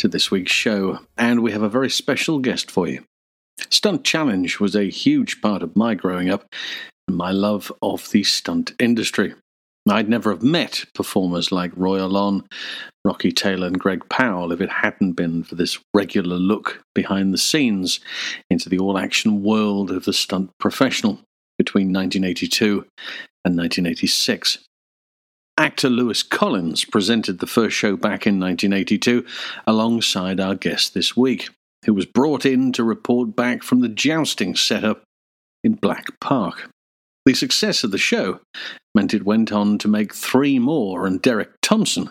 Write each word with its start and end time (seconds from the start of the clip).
to 0.00 0.08
this 0.08 0.30
week's 0.30 0.52
show, 0.52 0.98
and 1.18 1.42
we 1.42 1.52
have 1.52 1.62
a 1.62 1.68
very 1.68 1.90
special 1.90 2.38
guest 2.38 2.70
for 2.70 2.88
you. 2.88 3.04
Stunt 3.68 4.02
Challenge 4.02 4.58
was 4.58 4.74
a 4.74 4.88
huge 4.88 5.42
part 5.42 5.62
of 5.62 5.76
my 5.76 5.94
growing 5.94 6.30
up 6.30 6.46
and 7.06 7.16
my 7.16 7.30
love 7.30 7.70
of 7.82 8.10
the 8.10 8.24
stunt 8.24 8.72
industry. 8.78 9.34
I'd 9.88 10.08
never 10.08 10.30
have 10.30 10.42
met 10.42 10.84
performers 10.94 11.52
like 11.52 11.72
Roy 11.74 12.02
Alon, 12.02 12.46
Rocky 13.04 13.30
Taylor, 13.30 13.66
and 13.66 13.78
Greg 13.78 14.08
Powell 14.08 14.52
if 14.52 14.60
it 14.60 14.70
hadn't 14.70 15.12
been 15.12 15.42
for 15.42 15.54
this 15.54 15.78
regular 15.94 16.36
look 16.36 16.82
behind 16.94 17.34
the 17.34 17.38
scenes 17.38 18.00
into 18.50 18.68
the 18.68 18.78
all 18.78 18.96
action 18.96 19.42
world 19.42 19.90
of 19.90 20.04
the 20.04 20.12
stunt 20.12 20.50
professional 20.58 21.20
between 21.58 21.92
1982 21.92 22.86
and 23.44 23.56
1986. 23.56 24.58
Actor 25.58 25.90
Lewis 25.90 26.22
Collins 26.22 26.84
presented 26.84 27.38
the 27.38 27.46
first 27.46 27.76
show 27.76 27.96
back 27.96 28.26
in 28.26 28.40
1982 28.40 29.26
alongside 29.66 30.40
our 30.40 30.54
guest 30.54 30.94
this 30.94 31.16
week, 31.16 31.50
who 31.84 31.94
was 31.94 32.06
brought 32.06 32.46
in 32.46 32.72
to 32.72 32.84
report 32.84 33.36
back 33.36 33.62
from 33.62 33.80
the 33.80 33.88
jousting 33.88 34.56
setup 34.56 35.02
in 35.62 35.74
Black 35.74 36.06
Park. 36.20 36.70
The 37.26 37.34
success 37.34 37.84
of 37.84 37.90
the 37.90 37.98
show 37.98 38.40
meant 38.94 39.12
it 39.12 39.26
went 39.26 39.52
on 39.52 39.78
to 39.78 39.88
make 39.88 40.14
three 40.14 40.58
more, 40.58 41.06
and 41.06 41.20
Derek 41.20 41.50
Thompson 41.60 42.10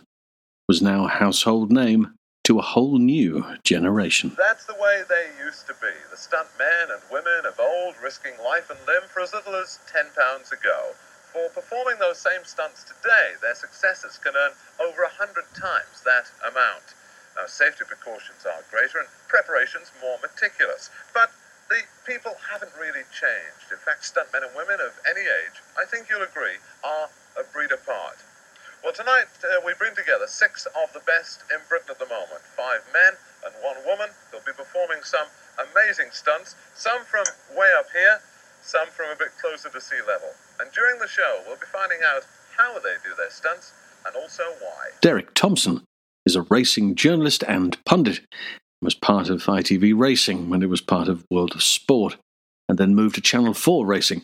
was 0.67 0.81
now 0.81 1.05
a 1.05 1.09
household 1.09 1.71
name 1.71 2.13
to 2.43 2.59
a 2.59 2.63
whole 2.63 2.97
new 2.99 3.43
generation. 3.63 4.35
That's 4.37 4.65
the 4.65 4.73
way 4.73 5.03
they 5.09 5.43
used 5.43 5.67
to 5.67 5.73
be. 5.73 5.93
The 6.11 6.17
stunt 6.17 6.47
men 6.57 6.89
and 6.91 7.01
women 7.11 7.45
of 7.47 7.59
old 7.59 7.95
risking 8.03 8.33
life 8.43 8.69
and 8.69 8.79
limb 8.87 9.03
for 9.11 9.21
as 9.21 9.33
little 9.33 9.55
as 9.55 9.79
£10 9.91 10.51
a 10.51 10.63
go. 10.63 10.91
For 11.33 11.49
performing 11.49 11.99
those 11.99 12.17
same 12.17 12.43
stunts 12.43 12.83
today, 12.83 13.37
their 13.41 13.53
successors 13.53 14.17
can 14.17 14.33
earn 14.35 14.53
over 14.81 15.03
a 15.03 15.09
hundred 15.09 15.45
times 15.53 16.01
that 16.01 16.31
amount. 16.41 16.97
Now, 17.37 17.45
safety 17.45 17.85
precautions 17.85 18.45
are 18.49 18.65
greater 18.71 18.97
and 18.97 19.07
preparations 19.27 19.91
more 20.01 20.17
meticulous, 20.21 20.89
but 21.13 21.29
the 21.69 21.85
people 22.05 22.33
haven't 22.49 22.73
really 22.73 23.05
changed. 23.13 23.69
In 23.69 23.77
fact, 23.77 24.01
stuntmen 24.01 24.41
and 24.41 24.55
women 24.57 24.81
of 24.81 24.97
any 25.05 25.21
age, 25.21 25.61
I 25.77 25.85
think 25.85 26.09
you'll 26.09 26.25
agree, 26.25 26.57
are 26.83 27.09
a 27.37 27.43
breed 27.53 27.71
apart. 27.71 28.17
Well, 28.83 28.93
tonight 28.93 29.29
uh, 29.45 29.61
we 29.63 29.73
bring 29.77 29.93
together 29.93 30.25
six 30.25 30.65
of 30.65 30.91
the 30.93 31.05
best 31.05 31.43
in 31.53 31.61
Britain 31.69 31.93
at 31.93 31.99
the 31.99 32.09
moment 32.09 32.41
five 32.57 32.81
men 32.91 33.13
and 33.45 33.53
one 33.61 33.77
woman 33.85 34.09
who'll 34.31 34.41
be 34.47 34.55
performing 34.55 35.03
some 35.03 35.27
amazing 35.59 36.09
stunts, 36.11 36.55
some 36.73 37.05
from 37.05 37.25
way 37.53 37.69
up 37.77 37.87
here, 37.93 38.19
some 38.69 38.87
from 38.89 39.09
a 39.09 39.15
bit 39.15 39.29
closer 39.41 39.67
to 39.69 39.81
sea 39.81 39.99
level. 40.07 40.29
And 40.59 40.71
during 40.71 40.99
the 40.99 41.07
show, 41.07 41.41
we'll 41.47 41.55
be 41.55 41.65
finding 41.73 41.99
out 42.05 42.21
how 42.55 42.75
they 42.75 42.95
do 43.03 43.15
their 43.17 43.31
stunts 43.31 43.73
and 44.05 44.15
also 44.15 44.43
why. 44.59 44.91
Derek 45.01 45.33
Thompson 45.33 45.83
is 46.25 46.35
a 46.35 46.43
racing 46.43 46.93
journalist 46.93 47.43
and 47.47 47.83
pundit. 47.85 48.19
He 48.19 48.85
was 48.85 48.93
part 48.93 49.29
of 49.29 49.43
ITV 49.43 49.97
Racing 49.97 50.49
when 50.49 50.61
it 50.61 50.69
was 50.69 50.81
part 50.81 51.07
of 51.07 51.25
World 51.31 51.53
of 51.55 51.63
Sport, 51.63 52.17
and 52.67 52.77
then 52.77 52.93
moved 52.93 53.15
to 53.15 53.21
Channel 53.21 53.55
4 53.55 53.85
Racing 53.85 54.23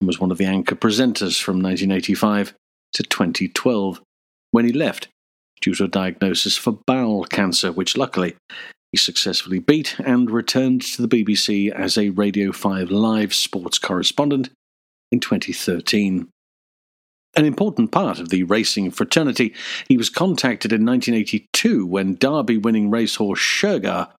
and 0.00 0.06
was 0.06 0.18
one 0.18 0.30
of 0.30 0.38
the 0.38 0.46
anchor 0.46 0.74
presenters 0.74 1.40
from 1.40 1.62
1985 1.62 2.54
to 2.94 3.02
2012, 3.02 4.00
when 4.52 4.64
he 4.64 4.72
left 4.72 5.08
due 5.60 5.74
to 5.74 5.84
a 5.84 5.88
diagnosis 5.88 6.56
for 6.56 6.78
bowel 6.86 7.24
cancer, 7.24 7.70
which 7.70 7.96
luckily 7.96 8.36
successfully 8.98 9.58
beat 9.58 9.98
and 10.00 10.30
returned 10.30 10.82
to 10.82 11.06
the 11.06 11.08
BBC 11.08 11.70
as 11.70 11.96
a 11.96 12.10
Radio 12.10 12.52
5 12.52 12.90
live 12.90 13.32
sports 13.34 13.78
correspondent 13.78 14.50
in 15.10 15.20
2013. 15.20 16.28
An 17.34 17.44
important 17.46 17.90
part 17.90 18.18
of 18.18 18.28
the 18.28 18.42
racing 18.42 18.90
fraternity, 18.90 19.54
he 19.88 19.96
was 19.96 20.10
contacted 20.10 20.72
in 20.72 20.84
1982 20.84 21.86
when 21.86 22.16
Derby 22.16 22.58
winning 22.58 22.90
racehorse 22.90 23.40
Shergar 23.40 24.10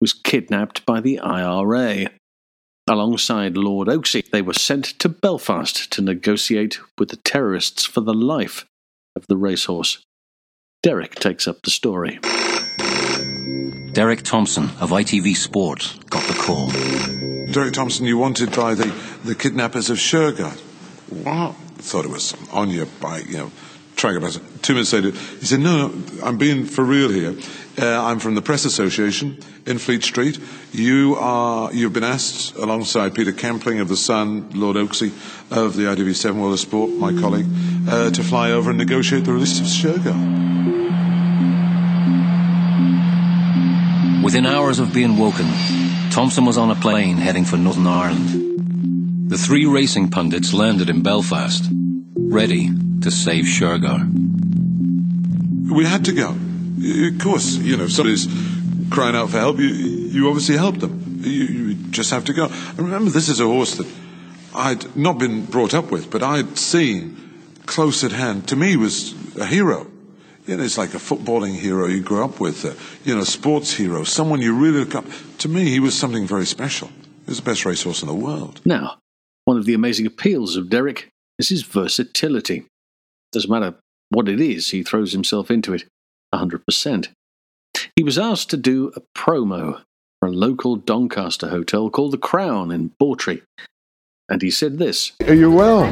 was 0.00 0.14
kidnapped 0.14 0.86
by 0.86 1.00
the 1.00 1.18
IRA. 1.18 2.06
Alongside 2.88 3.56
Lord 3.56 3.88
Oaksey, 3.88 4.28
they 4.30 4.42
were 4.42 4.54
sent 4.54 4.84
to 4.98 5.08
Belfast 5.08 5.92
to 5.92 6.02
negotiate 6.02 6.80
with 6.98 7.10
the 7.10 7.16
terrorists 7.16 7.84
for 7.84 8.00
the 8.00 8.14
life 8.14 8.64
of 9.14 9.26
the 9.26 9.36
racehorse. 9.36 10.02
Derek 10.82 11.14
takes 11.14 11.46
up 11.46 11.62
the 11.62 11.70
story. 11.70 12.18
Derek 13.92 14.22
Thompson 14.22 14.64
of 14.80 14.90
ITV 14.90 15.36
Sport 15.36 15.98
got 16.08 16.26
the 16.26 16.34
call. 16.34 16.70
Derek 17.52 17.74
Thompson, 17.74 18.06
you 18.06 18.16
wanted 18.16 18.50
by 18.56 18.74
the, 18.74 18.94
the 19.24 19.34
kidnappers 19.34 19.90
of 19.90 19.98
Shergar. 19.98 20.58
What? 21.10 21.54
Thought 21.76 22.06
it 22.06 22.10
was 22.10 22.34
on 22.50 22.70
your 22.70 22.86
bike, 22.86 23.26
you 23.28 23.36
know, 23.36 23.52
trying 23.96 24.16
about 24.16 24.36
it. 24.36 24.42
Two 24.62 24.72
minutes 24.72 24.92
later, 24.92 25.10
he 25.10 25.44
said, 25.44 25.60
no, 25.60 25.88
no, 25.88 26.24
I'm 26.24 26.38
being 26.38 26.64
for 26.64 26.82
real 26.82 27.10
here. 27.10 27.36
Uh, 27.78 28.02
I'm 28.02 28.18
from 28.18 28.34
the 28.34 28.42
Press 28.42 28.64
Association 28.64 29.38
in 29.66 29.78
Fleet 29.78 30.02
Street. 30.02 30.38
You 30.72 31.16
are, 31.18 31.72
you've 31.72 31.92
been 31.92 32.04
asked, 32.04 32.56
alongside 32.56 33.14
Peter 33.14 33.32
Campling 33.32 33.80
of 33.80 33.88
The 33.88 33.96
Sun, 33.96 34.50
Lord 34.54 34.76
Oaksey 34.76 35.08
of 35.50 35.76
the 35.76 35.82
ITV7 35.82 36.34
World 36.36 36.54
of 36.54 36.60
Sport, 36.60 36.90
my 36.92 37.12
colleague, 37.20 37.46
uh, 37.88 38.10
to 38.10 38.22
fly 38.22 38.52
over 38.52 38.70
and 38.70 38.78
negotiate 38.78 39.24
the 39.24 39.32
release 39.32 39.60
of 39.60 39.66
Shergar. 39.66 40.51
Within 44.22 44.46
hours 44.46 44.78
of 44.78 44.94
being 44.94 45.16
woken, 45.16 45.46
Thompson 46.10 46.44
was 46.44 46.56
on 46.56 46.70
a 46.70 46.76
plane 46.76 47.16
heading 47.16 47.44
for 47.44 47.56
Northern 47.56 47.88
Ireland. 47.88 49.28
The 49.28 49.36
three 49.36 49.66
racing 49.66 50.10
pundits 50.10 50.52
landed 50.52 50.88
in 50.88 51.02
Belfast, 51.02 51.68
ready 52.16 52.70
to 53.00 53.10
save 53.10 53.46
Shergar. 53.46 54.08
We 55.72 55.84
had 55.84 56.04
to 56.04 56.12
go. 56.12 56.36
Of 56.36 57.18
course, 57.18 57.56
you 57.56 57.76
know, 57.76 57.84
if 57.84 57.92
somebody's 57.92 58.28
crying 58.90 59.16
out 59.16 59.30
for 59.30 59.38
help, 59.38 59.58
you, 59.58 59.66
you 59.66 60.28
obviously 60.28 60.56
help 60.56 60.78
them. 60.78 61.20
You, 61.24 61.30
you 61.30 61.74
just 61.90 62.10
have 62.10 62.24
to 62.26 62.32
go. 62.32 62.46
And 62.46 62.78
remember, 62.78 63.10
this 63.10 63.28
is 63.28 63.40
a 63.40 63.46
horse 63.46 63.74
that 63.76 63.88
I'd 64.54 64.94
not 64.94 65.18
been 65.18 65.46
brought 65.46 65.74
up 65.74 65.90
with, 65.90 66.10
but 66.10 66.22
I'd 66.22 66.58
seen 66.58 67.16
close 67.66 68.04
at 68.04 68.12
hand. 68.12 68.46
To 68.48 68.56
me, 68.56 68.76
was 68.76 69.14
a 69.36 69.46
hero. 69.46 69.88
You 70.52 70.58
know, 70.58 70.64
it's 70.64 70.76
like 70.76 70.92
a 70.92 70.98
footballing 70.98 71.54
hero 71.54 71.86
you 71.86 72.02
grew 72.02 72.22
up 72.22 72.38
with, 72.38 72.66
uh, 72.66 72.74
you 73.06 73.16
know, 73.16 73.24
sports 73.24 73.72
hero, 73.72 74.04
someone 74.04 74.42
you 74.42 74.54
really 74.54 74.80
look 74.80 74.94
up. 74.94 75.06
To 75.38 75.48
me, 75.48 75.70
he 75.70 75.80
was 75.80 75.98
something 75.98 76.26
very 76.26 76.44
special. 76.44 76.88
He 76.88 77.28
was 77.28 77.38
the 77.38 77.42
best 77.42 77.64
racehorse 77.64 78.02
in 78.02 78.08
the 78.08 78.14
world. 78.14 78.60
Now, 78.66 78.98
one 79.46 79.56
of 79.56 79.64
the 79.64 79.72
amazing 79.72 80.04
appeals 80.04 80.56
of 80.56 80.68
Derek 80.68 81.08
is 81.38 81.48
his 81.48 81.62
versatility. 81.62 82.66
Doesn't 83.32 83.50
matter 83.50 83.76
what 84.10 84.28
it 84.28 84.42
is, 84.42 84.72
he 84.72 84.82
throws 84.82 85.12
himself 85.12 85.50
into 85.50 85.72
it 85.72 85.84
100%. 86.34 87.08
He 87.96 88.02
was 88.02 88.18
asked 88.18 88.50
to 88.50 88.58
do 88.58 88.92
a 88.94 89.00
promo 89.18 89.80
for 90.20 90.28
a 90.28 90.32
local 90.32 90.76
Doncaster 90.76 91.48
hotel 91.48 91.88
called 91.88 92.12
The 92.12 92.18
Crown 92.18 92.70
in 92.70 92.90
Bawtry. 93.00 93.40
And 94.28 94.42
he 94.42 94.50
said 94.50 94.76
this 94.76 95.12
Are 95.26 95.32
you 95.32 95.50
well? 95.50 95.84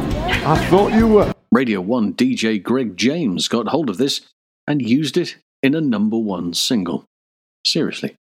I 0.47 0.63
thought 0.67 0.93
you 0.93 1.07
were. 1.07 1.33
Radio 1.51 1.81
1 1.81 2.13
DJ 2.13 2.63
Greg 2.63 2.99
James 2.99 3.49
got 3.49 3.69
hold 3.69 3.89
of 3.89 3.97
this 3.97 4.21
and 4.71 4.89
used 4.89 5.17
it 5.17 5.37
in 5.65 5.75
a 5.75 5.81
number 5.81 6.17
one 6.17 6.55
single. 6.55 7.05
Seriously, 7.67 8.15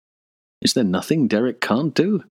is 0.63 0.75
there 0.75 0.85
nothing 0.85 1.27
Derek 1.27 1.61
can't 1.61 1.93
do? 1.93 2.23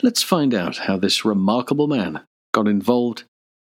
Let's 0.00 0.22
find 0.22 0.54
out 0.54 0.76
how 0.76 0.96
this 0.96 1.24
remarkable 1.24 1.88
man 1.88 2.20
got 2.52 2.68
involved 2.68 3.24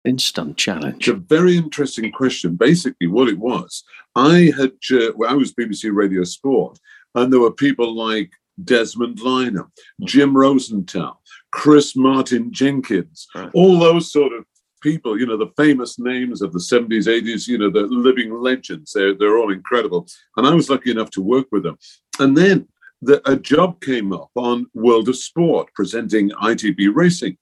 in 0.06 0.20
Stunt 0.20 0.56
Challenge. 0.56 0.96
It's 1.06 1.08
a 1.10 1.20
very 1.20 1.58
interesting 1.58 2.14
question. 2.14 2.56
Basically, 2.56 3.08
what 3.08 3.28
it 3.28 3.38
was, 3.38 3.84
I 4.16 4.54
had, 4.56 4.72
uh, 4.94 5.12
well, 5.18 5.30
I 5.30 5.34
was 5.34 5.54
BBC 5.54 5.94
Radio 5.94 6.24
Sport, 6.24 6.80
and 7.14 7.32
there 7.32 7.42
were 7.42 7.52
people 7.52 7.94
like 7.94 8.32
Desmond 8.64 9.18
Lynam, 9.18 9.70
Jim 10.06 10.36
Rosenthal, 10.36 11.22
Chris 11.52 11.94
Martin 11.94 12.54
Jenkins, 12.54 13.28
all 13.54 13.80
those 13.80 14.14
sort 14.14 14.32
of 14.32 14.46
people, 14.82 15.20
you 15.20 15.26
know, 15.26 15.38
the 15.38 15.52
famous 15.58 16.00
names 16.00 16.42
of 16.42 16.54
the 16.54 16.60
70s, 16.60 17.08
80s, 17.08 17.48
you 17.48 17.58
know, 17.58 17.70
the 17.70 17.82
living 17.82 18.34
legends. 18.34 18.94
They're, 18.94 19.14
they're 19.14 19.38
all 19.38 19.52
incredible. 19.52 20.08
And 20.38 20.48
I 20.48 20.54
was 20.54 20.70
lucky 20.70 20.92
enough 20.92 21.12
to 21.12 21.22
work 21.22 21.48
with 21.52 21.64
them. 21.64 21.78
And 22.20 22.36
then 22.36 22.68
the, 23.02 23.22
a 23.30 23.36
job 23.36 23.82
came 23.82 24.12
up 24.14 24.30
on 24.36 24.68
World 24.74 25.10
of 25.10 25.16
Sport 25.16 25.70
presenting 25.74 26.32
ITV 26.32 26.92
Racing. 26.94 27.38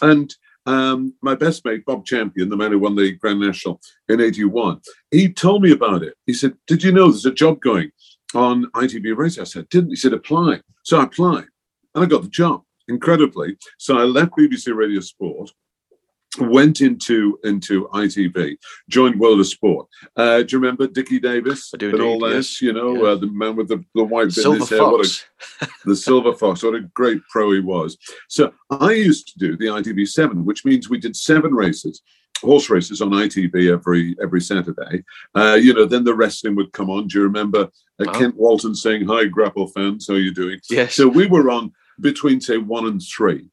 And 0.00 0.34
um, 0.66 1.14
my 1.22 1.34
best 1.34 1.64
mate, 1.64 1.84
Bob 1.84 2.04
Champion, 2.04 2.48
the 2.48 2.56
man 2.56 2.72
who 2.72 2.78
won 2.78 2.94
the 2.94 3.12
Grand 3.12 3.40
National 3.40 3.80
in 4.08 4.20
81, 4.20 4.80
he 5.10 5.32
told 5.32 5.62
me 5.62 5.72
about 5.72 6.02
it. 6.02 6.14
He 6.26 6.34
said, 6.34 6.54
Did 6.66 6.82
you 6.82 6.92
know 6.92 7.10
there's 7.10 7.26
a 7.26 7.32
job 7.32 7.60
going 7.60 7.90
on 8.34 8.70
ITV 8.72 9.16
Racing? 9.16 9.42
I 9.42 9.44
said, 9.44 9.68
Didn't. 9.68 9.90
He 9.90 9.96
said, 9.96 10.12
Apply. 10.12 10.60
So 10.84 11.00
I 11.00 11.04
applied 11.04 11.46
and 11.94 12.04
I 12.04 12.06
got 12.06 12.22
the 12.22 12.28
job, 12.28 12.62
incredibly. 12.88 13.56
So 13.78 13.98
I 13.98 14.02
left 14.02 14.32
BBC 14.32 14.74
Radio 14.74 15.00
Sport 15.00 15.50
went 16.38 16.80
into 16.80 17.38
into 17.44 17.88
ITV, 17.88 18.56
joined 18.88 19.20
World 19.20 19.40
of 19.40 19.46
Sport. 19.46 19.86
Uh, 20.16 20.38
do 20.42 20.46
you 20.56 20.58
remember 20.60 20.86
Dickie 20.86 21.20
Davies 21.20 21.70
I 21.74 21.76
do 21.76 21.90
and 21.90 22.00
all 22.00 22.20
this? 22.20 22.60
yes. 22.60 22.62
You 22.62 22.72
know, 22.72 22.94
Yeah. 22.94 23.10
uh, 23.10 23.14
the 23.16 23.26
man 23.26 23.56
with 23.56 23.68
the, 23.68 23.84
the 23.94 24.04
white 24.04 24.28
bit 24.28 24.38
in 24.38 24.42
Silver 24.42 24.58
his 24.58 24.70
hair. 24.70 24.82
What 24.82 25.06
a, 25.60 25.68
the 25.84 25.96
Silver 25.96 26.32
Fox. 26.34 26.62
What 26.62 26.74
a 26.74 26.80
great 26.94 27.20
pro 27.30 27.52
he 27.52 27.60
was. 27.60 27.98
So 28.28 28.52
I 28.70 28.92
used 28.92 29.28
to 29.28 29.38
do 29.38 29.56
the 29.56 29.66
ITV 29.66 30.08
seven, 30.08 30.44
which 30.44 30.64
means 30.64 30.88
we 30.88 30.98
did 30.98 31.16
seven 31.16 31.52
races 31.54 32.00
horse 32.40 32.68
races 32.70 33.00
on 33.00 33.10
ITV 33.10 33.72
every 33.72 34.16
every 34.20 34.40
Saturday. 34.40 35.04
Uh, 35.34 35.54
you 35.60 35.72
know, 35.74 35.84
then 35.84 36.02
the 36.02 36.14
wrestling 36.14 36.56
would 36.56 36.72
come 36.72 36.90
on. 36.90 37.06
Do 37.06 37.18
you 37.18 37.24
remember 37.24 37.64
uh, 38.00 38.04
Wow. 38.06 38.12
Kent 38.14 38.36
Walton 38.36 38.74
saying, 38.74 39.06
"Hi, 39.06 39.26
Grapple 39.26 39.68
fans, 39.68 40.08
how 40.08 40.14
are 40.14 40.18
you 40.18 40.32
doing?" 40.34 40.58
Yes. 40.68 40.94
So 40.96 41.06
we 41.06 41.26
were 41.26 41.50
on 41.50 41.72
between 42.00 42.40
say 42.40 42.56
one 42.56 42.86
and 42.86 43.00
three. 43.00 43.46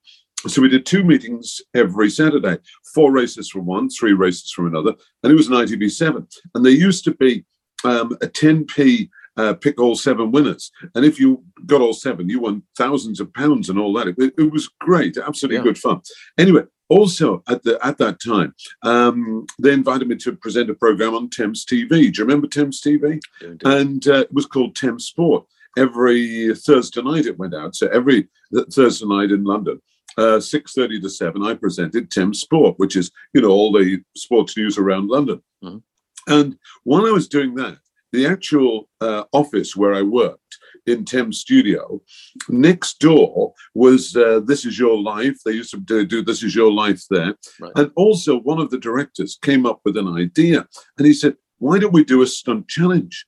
So 0.48 0.62
we 0.62 0.70
did 0.70 0.86
two 0.86 1.04
meetings 1.04 1.60
every 1.76 2.10
Saturday, 2.10 2.58
four 2.96 3.12
races 3.12 3.50
from 3.50 3.66
one, 3.66 3.90
three 3.90 4.14
races 4.14 4.52
from 4.52 4.68
another, 4.68 4.94
and 5.24 5.32
it 5.32 5.36
was 5.36 5.48
an 5.48 5.54
ITV 5.56 5.92
seven. 5.92 6.28
And 6.56 6.64
there 6.66 6.72
used 6.72 7.04
to 7.06 7.14
be 7.16 7.46
um, 7.84 8.14
a 8.22 8.28
10p 8.28 9.10
uh, 9.36 9.54
pick 9.56 9.80
all 9.80 9.96
seven 9.96 10.32
winners, 10.32 10.72
and 10.96 11.04
if 11.06 11.20
you 11.20 11.44
got 11.66 11.82
all 11.82 11.94
seven, 11.94 12.28
you 12.30 12.40
won 12.42 12.64
thousands 12.78 13.20
of 13.20 13.34
pounds 13.34 13.70
and 13.70 13.78
all 13.80 13.94
that. 13.94 14.08
It, 14.08 14.34
it 14.38 14.52
was 14.52 14.70
great, 14.80 15.18
absolutely 15.18 15.58
Yeah. 15.58 15.64
good 15.64 15.78
fun. 15.78 16.02
Anyway, 16.38 16.64
also 16.90 17.42
at 17.48 17.64
the 17.64 17.78
at 17.86 17.98
that 18.00 18.20
time, 18.22 18.54
um, 18.84 19.46
they 19.62 19.72
invited 19.74 20.08
me 20.10 20.16
to 20.18 20.34
present 20.36 20.70
a 20.70 20.74
program 20.74 21.16
on 21.16 21.30
Thames 21.30 21.66
TV. 21.66 21.90
Do 21.90 21.98
you 22.06 22.12
remember 22.26 22.48
Thames 22.48 22.82
TV? 22.82 23.20
and 23.64 24.08
uh, 24.08 24.20
it 24.22 24.34
was 24.34 24.46
called 24.46 24.76
Thames 24.76 25.06
Sport. 25.06 25.46
Every 25.78 26.54
Thursday 26.56 27.02
night 27.02 27.26
it 27.26 27.38
went 27.38 27.54
out. 27.54 27.76
So 27.76 27.88
every 27.88 28.28
th- 28.54 28.68
Thursday 28.74 29.06
night 29.06 29.32
in 29.32 29.44
London, 29.46 29.80
uh, 30.18 30.40
six 30.40 30.74
thirty 30.74 31.00
to 31.00 31.10
seven, 31.10 31.44
I 31.44 31.54
presented 31.54 32.12
Thames 32.12 32.42
Sport, 32.42 32.76
which 32.78 32.96
is 32.96 33.12
you 33.34 33.42
know 33.42 33.50
all 33.50 33.72
the 33.72 34.02
sports 34.16 34.58
news 34.58 34.78
around 34.78 35.10
London. 35.10 35.42
Mhm. 35.64 35.84
And 36.28 36.58
while 36.84 37.06
I 37.06 37.12
was 37.12 37.28
doing 37.28 37.56
that, 37.56 37.80
the 38.12 38.26
actual 38.26 38.90
uh, 39.02 39.24
office 39.34 39.76
where 39.76 39.94
I 39.94 40.02
worked 40.02 40.58
in 40.86 41.06
Thames 41.06 41.40
Studio, 41.40 42.02
next 42.50 43.00
door 43.00 43.54
was 43.74 44.16
uh, 44.16 44.40
This 44.44 44.66
Is 44.66 44.80
Your 44.80 45.00
Life. 45.02 45.38
They 45.46 45.52
used 45.54 45.72
to 45.72 45.80
do, 45.80 46.06
do 46.06 46.24
This 46.24 46.44
Is 46.44 46.56
Your 46.56 46.72
Life 46.72 47.04
there. 47.10 47.36
Right. 47.60 47.72
And 47.76 47.92
also, 47.96 48.40
one 48.40 48.60
of 48.60 48.70
the 48.70 48.80
directors 48.80 49.38
came 49.42 49.66
up 49.66 49.82
with 49.86 49.98
an 49.98 50.08
idea 50.08 50.68
and 50.98 51.06
he 51.08 51.14
said, 51.14 51.36
Why 51.60 51.80
don't 51.80 51.94
we 51.94 52.04
do 52.04 52.22
a 52.22 52.28
stunt 52.28 52.68
challenge? 52.68 53.26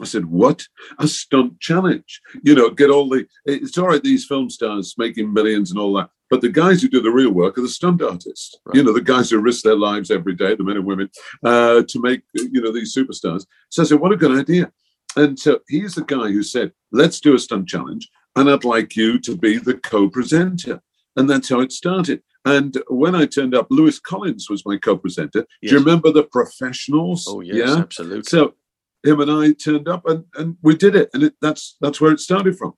I 0.00 0.04
said, 0.04 0.26
What? 0.26 0.64
A 0.98 1.06
stunt 1.08 1.60
challenge? 1.60 2.20
You 2.42 2.54
know, 2.54 2.70
get 2.70 2.90
all 2.90 3.08
the. 3.08 3.26
It's 3.44 3.78
all 3.78 3.88
right, 3.88 4.02
these 4.02 4.26
film 4.26 4.50
stars 4.50 4.94
making 4.98 5.32
millions 5.32 5.70
and 5.70 5.78
all 5.80 5.94
that. 5.94 6.10
But 6.30 6.40
the 6.40 6.48
guys 6.48 6.82
who 6.82 6.88
do 6.88 7.00
the 7.00 7.10
real 7.10 7.30
work 7.30 7.58
are 7.58 7.62
the 7.62 7.68
stunt 7.68 8.02
artists. 8.02 8.56
Right. 8.64 8.76
You 8.76 8.82
know, 8.82 8.92
the 8.92 9.00
guys 9.02 9.30
who 9.30 9.38
risk 9.38 9.62
their 9.62 9.76
lives 9.76 10.10
every 10.10 10.34
day, 10.34 10.54
the 10.56 10.64
men 10.64 10.76
and 10.76 10.86
women, 10.86 11.10
uh, 11.44 11.82
to 11.86 12.00
make, 12.00 12.22
you 12.34 12.60
know, 12.60 12.72
these 12.72 12.94
superstars. 12.96 13.44
So 13.68 13.82
I 13.82 13.86
said, 13.86 14.00
What 14.00 14.12
a 14.12 14.16
good 14.16 14.36
idea. 14.38 14.72
And 15.16 15.38
so 15.38 15.60
he's 15.68 15.94
the 15.94 16.04
guy 16.04 16.32
who 16.32 16.42
said, 16.42 16.72
Let's 16.92 17.20
do 17.20 17.34
a 17.34 17.38
stunt 17.38 17.68
challenge. 17.68 18.08
And 18.36 18.50
I'd 18.50 18.64
like 18.64 18.96
you 18.96 19.18
to 19.20 19.36
be 19.36 19.58
the 19.58 19.74
co 19.74 20.08
presenter. 20.08 20.80
And 21.16 21.30
that's 21.30 21.48
how 21.48 21.60
it 21.60 21.70
started. 21.70 22.20
And 22.44 22.76
when 22.88 23.14
I 23.14 23.24
turned 23.26 23.54
up, 23.54 23.68
Lewis 23.70 23.98
Collins 24.00 24.50
was 24.50 24.66
my 24.66 24.76
co 24.76 24.96
presenter. 24.96 25.46
Do 25.62 25.68
you 25.70 25.78
remember 25.78 26.10
the 26.10 26.24
professionals? 26.24 27.26
Oh 27.28 27.40
yes, 27.40 27.56
Yeah. 27.68 27.76
absolutely. 27.78 28.24
So 28.24 28.54
him 29.04 29.20
and 29.20 29.30
I 29.30 29.52
turned 29.52 29.88
up 29.88 30.06
and, 30.06 30.24
and 30.36 30.56
we 30.62 30.74
did 30.76 30.96
it. 30.96 31.10
And 31.14 31.22
it, 31.24 31.34
that's 31.40 31.76
that's 31.80 32.00
where 32.00 32.12
it 32.12 32.20
started 32.20 32.56
from. 32.58 32.74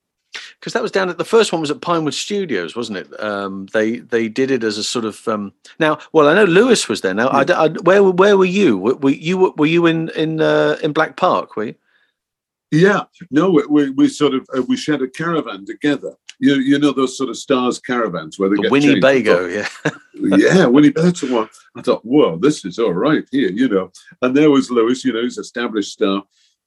because 0.58 0.73
that 0.73 0.82
was 0.82 0.90
down 0.93 1.08
at 1.08 1.19
the 1.19 1.25
first 1.25 1.52
one 1.52 1.61
was 1.61 1.70
at 1.70 1.81
Pinewood 1.81 2.14
Studios, 2.14 2.75
wasn't 2.76 2.99
it? 2.99 3.20
Um, 3.23 3.67
they 3.73 3.99
they 3.99 4.28
did 4.28 4.50
it 4.50 4.64
as 4.64 4.76
a 4.78 4.84
sort 4.84 5.05
of 5.05 5.26
um, 5.28 5.52
now. 5.78 5.99
Well, 6.12 6.28
I 6.28 6.34
know 6.34 6.44
Lewis 6.44 6.88
was 6.88 7.00
there. 7.00 7.14
Now, 7.14 7.28
I, 7.28 7.44
I- 7.49 7.69
where 7.82 8.02
where 8.02 8.37
were 8.37 8.44
you? 8.44 8.76
Were, 8.78 8.96
were 8.96 9.11
you 9.11 9.55
were 9.56 9.67
you 9.67 9.87
in 9.87 10.11
in 10.11 10.40
uh, 10.40 10.76
in 10.82 10.93
Black 10.93 11.17
Park? 11.17 11.56
Were 11.56 11.64
you? 11.67 11.75
Yeah, 12.73 13.05
no, 13.31 13.50
we, 13.50 13.64
we, 13.67 13.90
we 13.90 14.08
sort 14.08 14.34
of 14.34 14.46
uh, 14.56 14.62
we 14.62 14.76
shared 14.76 15.00
a 15.00 15.08
caravan 15.08 15.64
together. 15.64 16.14
You 16.38 16.55
you 16.56 16.79
know 16.79 16.93
those 16.93 17.17
sort 17.17 17.31
of 17.31 17.37
stars 17.37 17.79
caravans 17.79 18.38
where 18.38 18.49
they 18.50 18.56
The 18.56 18.62
get 18.62 18.71
Winnie 18.73 19.00
changed. 19.00 19.05
Bago, 19.05 19.67
yeah. 19.85 19.91
yeah, 20.37 20.67
Winnie 20.67 20.91
That's 20.91 21.21
the 21.23 21.33
one. 21.33 21.49
I 21.77 21.83
thought, 21.83 22.03
well, 22.05 22.37
this 22.37 22.65
is 22.65 22.79
all 22.79 22.93
right 22.93 23.25
here, 23.31 23.50
you 23.50 23.69
know. 23.69 23.91
And 24.23 24.37
there 24.37 24.50
was 24.50 24.71
Lewis, 24.71 25.05
you 25.05 25.12
know, 25.12 25.23
he's 25.23 25.38
established 25.38 25.93
star. 25.93 26.23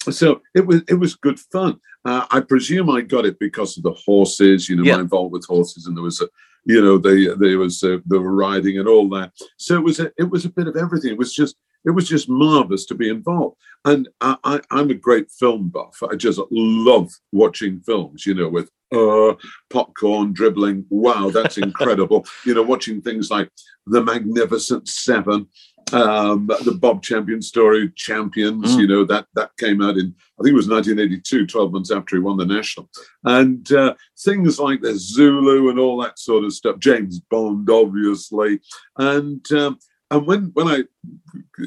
So 0.10 0.42
it 0.56 0.66
was 0.66 0.82
it 0.88 0.96
was 0.96 1.16
good 1.16 1.40
fun. 1.40 1.80
Uh, 2.06 2.26
I 2.32 2.40
presume 2.40 2.90
I 2.90 3.02
got 3.02 3.26
it 3.26 3.38
because 3.40 3.78
of 3.78 3.84
the 3.84 3.92
horses, 3.94 4.70
you 4.70 4.76
know, 4.78 4.84
Yeah. 4.84 4.96
my 4.96 5.02
involvement 5.02 5.34
with 5.42 5.46
horses, 5.46 5.86
and 5.86 5.96
there 5.96 6.04
was 6.04 6.22
a, 6.22 6.28
you 6.66 6.82
know, 6.82 6.98
they 6.98 7.26
there 7.38 7.60
was 7.60 7.84
uh, 7.84 7.98
the 8.08 8.20
riding 8.20 8.80
and 8.80 8.88
all 8.88 9.08
that. 9.10 9.34
So 9.58 9.76
it 9.76 9.84
was 9.84 10.00
a, 10.00 10.12
it 10.18 10.30
was 10.30 10.46
a 10.46 10.50
bit 10.50 10.68
of 10.68 10.78
everything. 10.78 11.12
It 11.12 11.18
was 11.18 11.34
just 11.34 11.56
it 11.86 11.92
was 11.92 12.08
just 12.08 12.30
marvelous 12.30 12.86
to 12.88 12.96
be 12.96 13.10
involved. 13.10 13.56
And 13.86 14.10
I, 14.22 14.36
I, 14.44 14.62
I'm 14.72 14.90
a 14.90 14.96
great 14.96 15.32
film 15.32 15.70
buff. 15.70 16.02
I 16.04 16.16
just 16.16 16.40
love 16.52 17.12
watching 17.32 17.80
films, 17.82 18.26
you 18.26 18.34
know, 18.34 18.50
with 18.50 18.70
uh, 18.94 19.36
popcorn 19.70 20.34
dribbling. 20.34 20.86
Wow, 20.90 21.30
that's 21.30 21.58
incredible. 21.68 22.26
you 22.46 22.54
know, 22.54 22.64
watching 22.64 23.02
things 23.02 23.30
like 23.32 23.50
The 23.88 24.04
Magnificent 24.04 24.88
Seven, 24.90 25.48
um, 25.94 26.48
the 26.66 26.78
Bob 26.80 27.02
Champion 27.02 27.42
story, 27.42 27.92
Champions, 27.96 28.76
Mm. 28.76 28.80
you 28.80 28.88
know, 28.88 29.06
that 29.06 29.26
that 29.36 29.52
came 29.58 29.82
out 29.82 29.98
in, 29.98 30.14
I 30.40 30.44
think 30.44 30.54
it 30.54 30.56
was 30.58 30.68
1982, 30.68 31.48
12 31.48 31.72
months 31.72 31.92
after 31.92 32.16
he 32.16 32.22
won 32.22 32.38
the 32.38 32.46
national. 32.46 32.90
And 33.24 33.72
uh, 33.72 33.96
things 34.24 34.60
like 34.60 34.82
the 34.82 34.96
Zulu 34.96 35.70
and 35.70 35.80
all 35.80 36.00
that 36.02 36.20
sort 36.20 36.44
of 36.44 36.54
stuff, 36.54 36.78
James 36.80 37.20
Bond, 37.32 37.70
obviously. 37.70 38.60
And 38.98 39.50
um, 39.54 39.80
and 40.12 40.26
when 40.26 40.52
when 40.54 40.68
I 40.68 40.84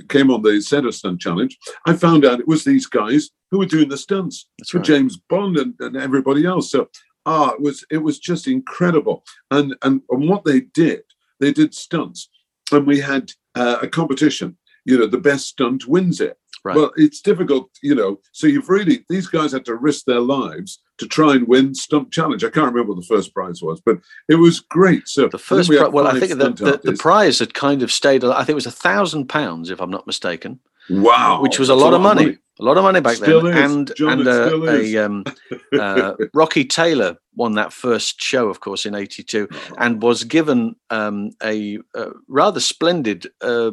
came 0.08 0.30
on 0.30 0.42
the 0.42 0.82
of 0.86 0.94
Stunt 0.94 1.20
Challenge, 1.20 1.56
I 1.86 1.94
found 1.94 2.24
out 2.24 2.40
it 2.40 2.48
was 2.48 2.64
these 2.64 2.86
guys 2.86 3.30
who 3.50 3.58
were 3.58 3.66
doing 3.66 3.88
the 3.88 3.96
stunts 3.96 4.46
That's 4.58 4.70
for 4.70 4.78
right. 4.78 4.86
James 4.86 5.16
Bond 5.16 5.56
and, 5.56 5.74
and 5.80 5.96
everybody 5.96 6.44
else. 6.44 6.70
So 6.70 6.88
ah, 7.26 7.52
it 7.52 7.60
was 7.60 7.84
it 7.90 7.98
was 7.98 8.18
just 8.18 8.46
incredible. 8.48 9.24
And 9.50 9.76
and 9.82 10.02
and 10.10 10.28
what 10.28 10.44
they 10.44 10.60
did, 10.60 11.02
they 11.40 11.52
did 11.52 11.74
stunts, 11.74 12.28
and 12.70 12.86
we 12.86 13.00
had 13.00 13.32
uh, 13.54 13.78
a 13.82 13.88
competition. 13.88 14.56
You 14.84 14.98
know, 14.98 15.06
the 15.06 15.18
best 15.18 15.46
stunt 15.46 15.86
wins 15.86 16.20
it. 16.20 16.36
Right. 16.64 16.76
Well, 16.76 16.92
it's 16.96 17.20
difficult, 17.20 17.70
you 17.82 17.94
know. 17.94 18.20
So 18.32 18.46
you've 18.46 18.68
really 18.68 19.04
these 19.08 19.26
guys 19.26 19.52
had 19.52 19.64
to 19.64 19.74
risk 19.74 20.04
their 20.04 20.20
lives 20.20 20.80
to 20.98 21.08
try 21.08 21.34
and 21.34 21.48
win 21.48 21.74
Stunt 21.74 22.12
Challenge. 22.12 22.44
I 22.44 22.50
can't 22.50 22.72
remember 22.72 22.92
what 22.92 23.00
the 23.00 23.14
first 23.14 23.34
prize 23.34 23.60
was, 23.60 23.80
but 23.84 23.98
it 24.28 24.36
was 24.36 24.60
great. 24.60 25.08
So 25.08 25.26
The 25.26 25.38
first, 25.38 25.68
we 25.68 25.76
pri- 25.76 25.88
well, 25.88 26.06
I 26.06 26.20
think 26.20 26.38
the, 26.38 26.50
the, 26.50 26.80
the 26.82 26.96
prize 26.96 27.40
had 27.40 27.54
kind 27.54 27.82
of 27.82 27.90
stayed. 27.90 28.22
I 28.22 28.38
think 28.38 28.50
it 28.50 28.54
was 28.54 28.66
a 28.66 28.70
thousand 28.70 29.28
pounds, 29.28 29.70
if 29.70 29.80
I'm 29.80 29.90
not 29.90 30.06
mistaken, 30.06 30.60
wow, 30.88 31.42
which 31.42 31.58
was 31.58 31.68
a 31.68 31.72
that's 31.72 31.82
lot, 31.82 31.94
of 31.94 32.00
money. 32.00 32.38
A 32.60 32.64
lot 32.64 32.76
of 32.76 32.84
money 32.84 33.00
back 33.00 33.16
Still 33.16 33.42
then, 33.42 33.56
is, 33.56 33.72
and 33.72 33.92
John, 33.96 34.20
and 34.20 34.28
uh, 34.28 34.60
a 34.68 34.96
um, 34.98 35.24
uh, 35.72 36.14
Rocky 36.32 36.64
Taylor 36.64 37.16
won 37.34 37.54
that 37.54 37.72
first 37.72 38.22
show, 38.22 38.48
of 38.48 38.60
course, 38.60 38.86
in 38.86 38.94
'82, 38.94 39.48
and 39.78 40.00
was 40.00 40.22
given 40.22 40.76
um, 40.90 41.30
a, 41.42 41.78
uh 41.96 42.10
rather 42.28 42.60
splendid 42.60 43.26
uh, 43.40 43.72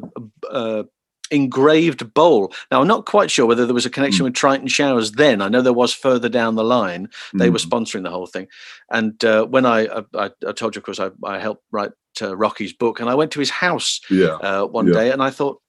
uh, 0.50 0.84
engraved 1.32 2.14
bowl. 2.14 2.54
Now, 2.72 2.82
I'm 2.82 2.88
not 2.88 3.06
quite 3.06 3.32
sure 3.32 3.46
whether 3.46 3.66
there 3.66 3.74
was 3.74 3.86
a 3.86 3.90
Hmm. 3.90 3.94
connection 3.94 4.24
with 4.26 4.34
Triton 4.34 4.68
Showers 4.68 5.12
then. 5.14 5.42
I 5.42 5.48
know 5.50 5.62
there 5.62 5.74
was 5.74 5.94
further 5.94 6.30
down 6.30 6.56
the 6.56 6.64
line. 6.64 7.10
They 7.34 7.50
were 7.50 7.60
Mm. 7.60 7.70
sponsoring 7.70 8.04
the 8.04 8.10
whole 8.10 8.28
thing. 8.28 8.48
And 8.92 9.24
uh, 9.24 9.46
when 9.46 9.66
I, 9.66 9.86
I, 9.88 10.02
I 10.16 10.30
I 10.48 10.52
told 10.54 10.76
you, 10.76 10.80
of 10.80 10.84
course, 10.86 11.00
I, 11.00 11.10
I 11.24 11.40
helped 11.40 11.64
write 11.72 11.92
uh, 12.22 12.36
Rocky's 12.36 12.74
book, 12.74 13.00
and 13.00 13.10
I 13.10 13.16
went 13.16 13.32
to 13.32 13.40
his 13.40 13.50
house 13.50 14.02
yeah. 14.10 14.36
uh, 14.42 14.66
one 14.66 14.88
Yeah. 14.88 14.94
day, 14.94 15.12
and 15.12 15.22
I 15.24 15.30
thought. 15.30 15.62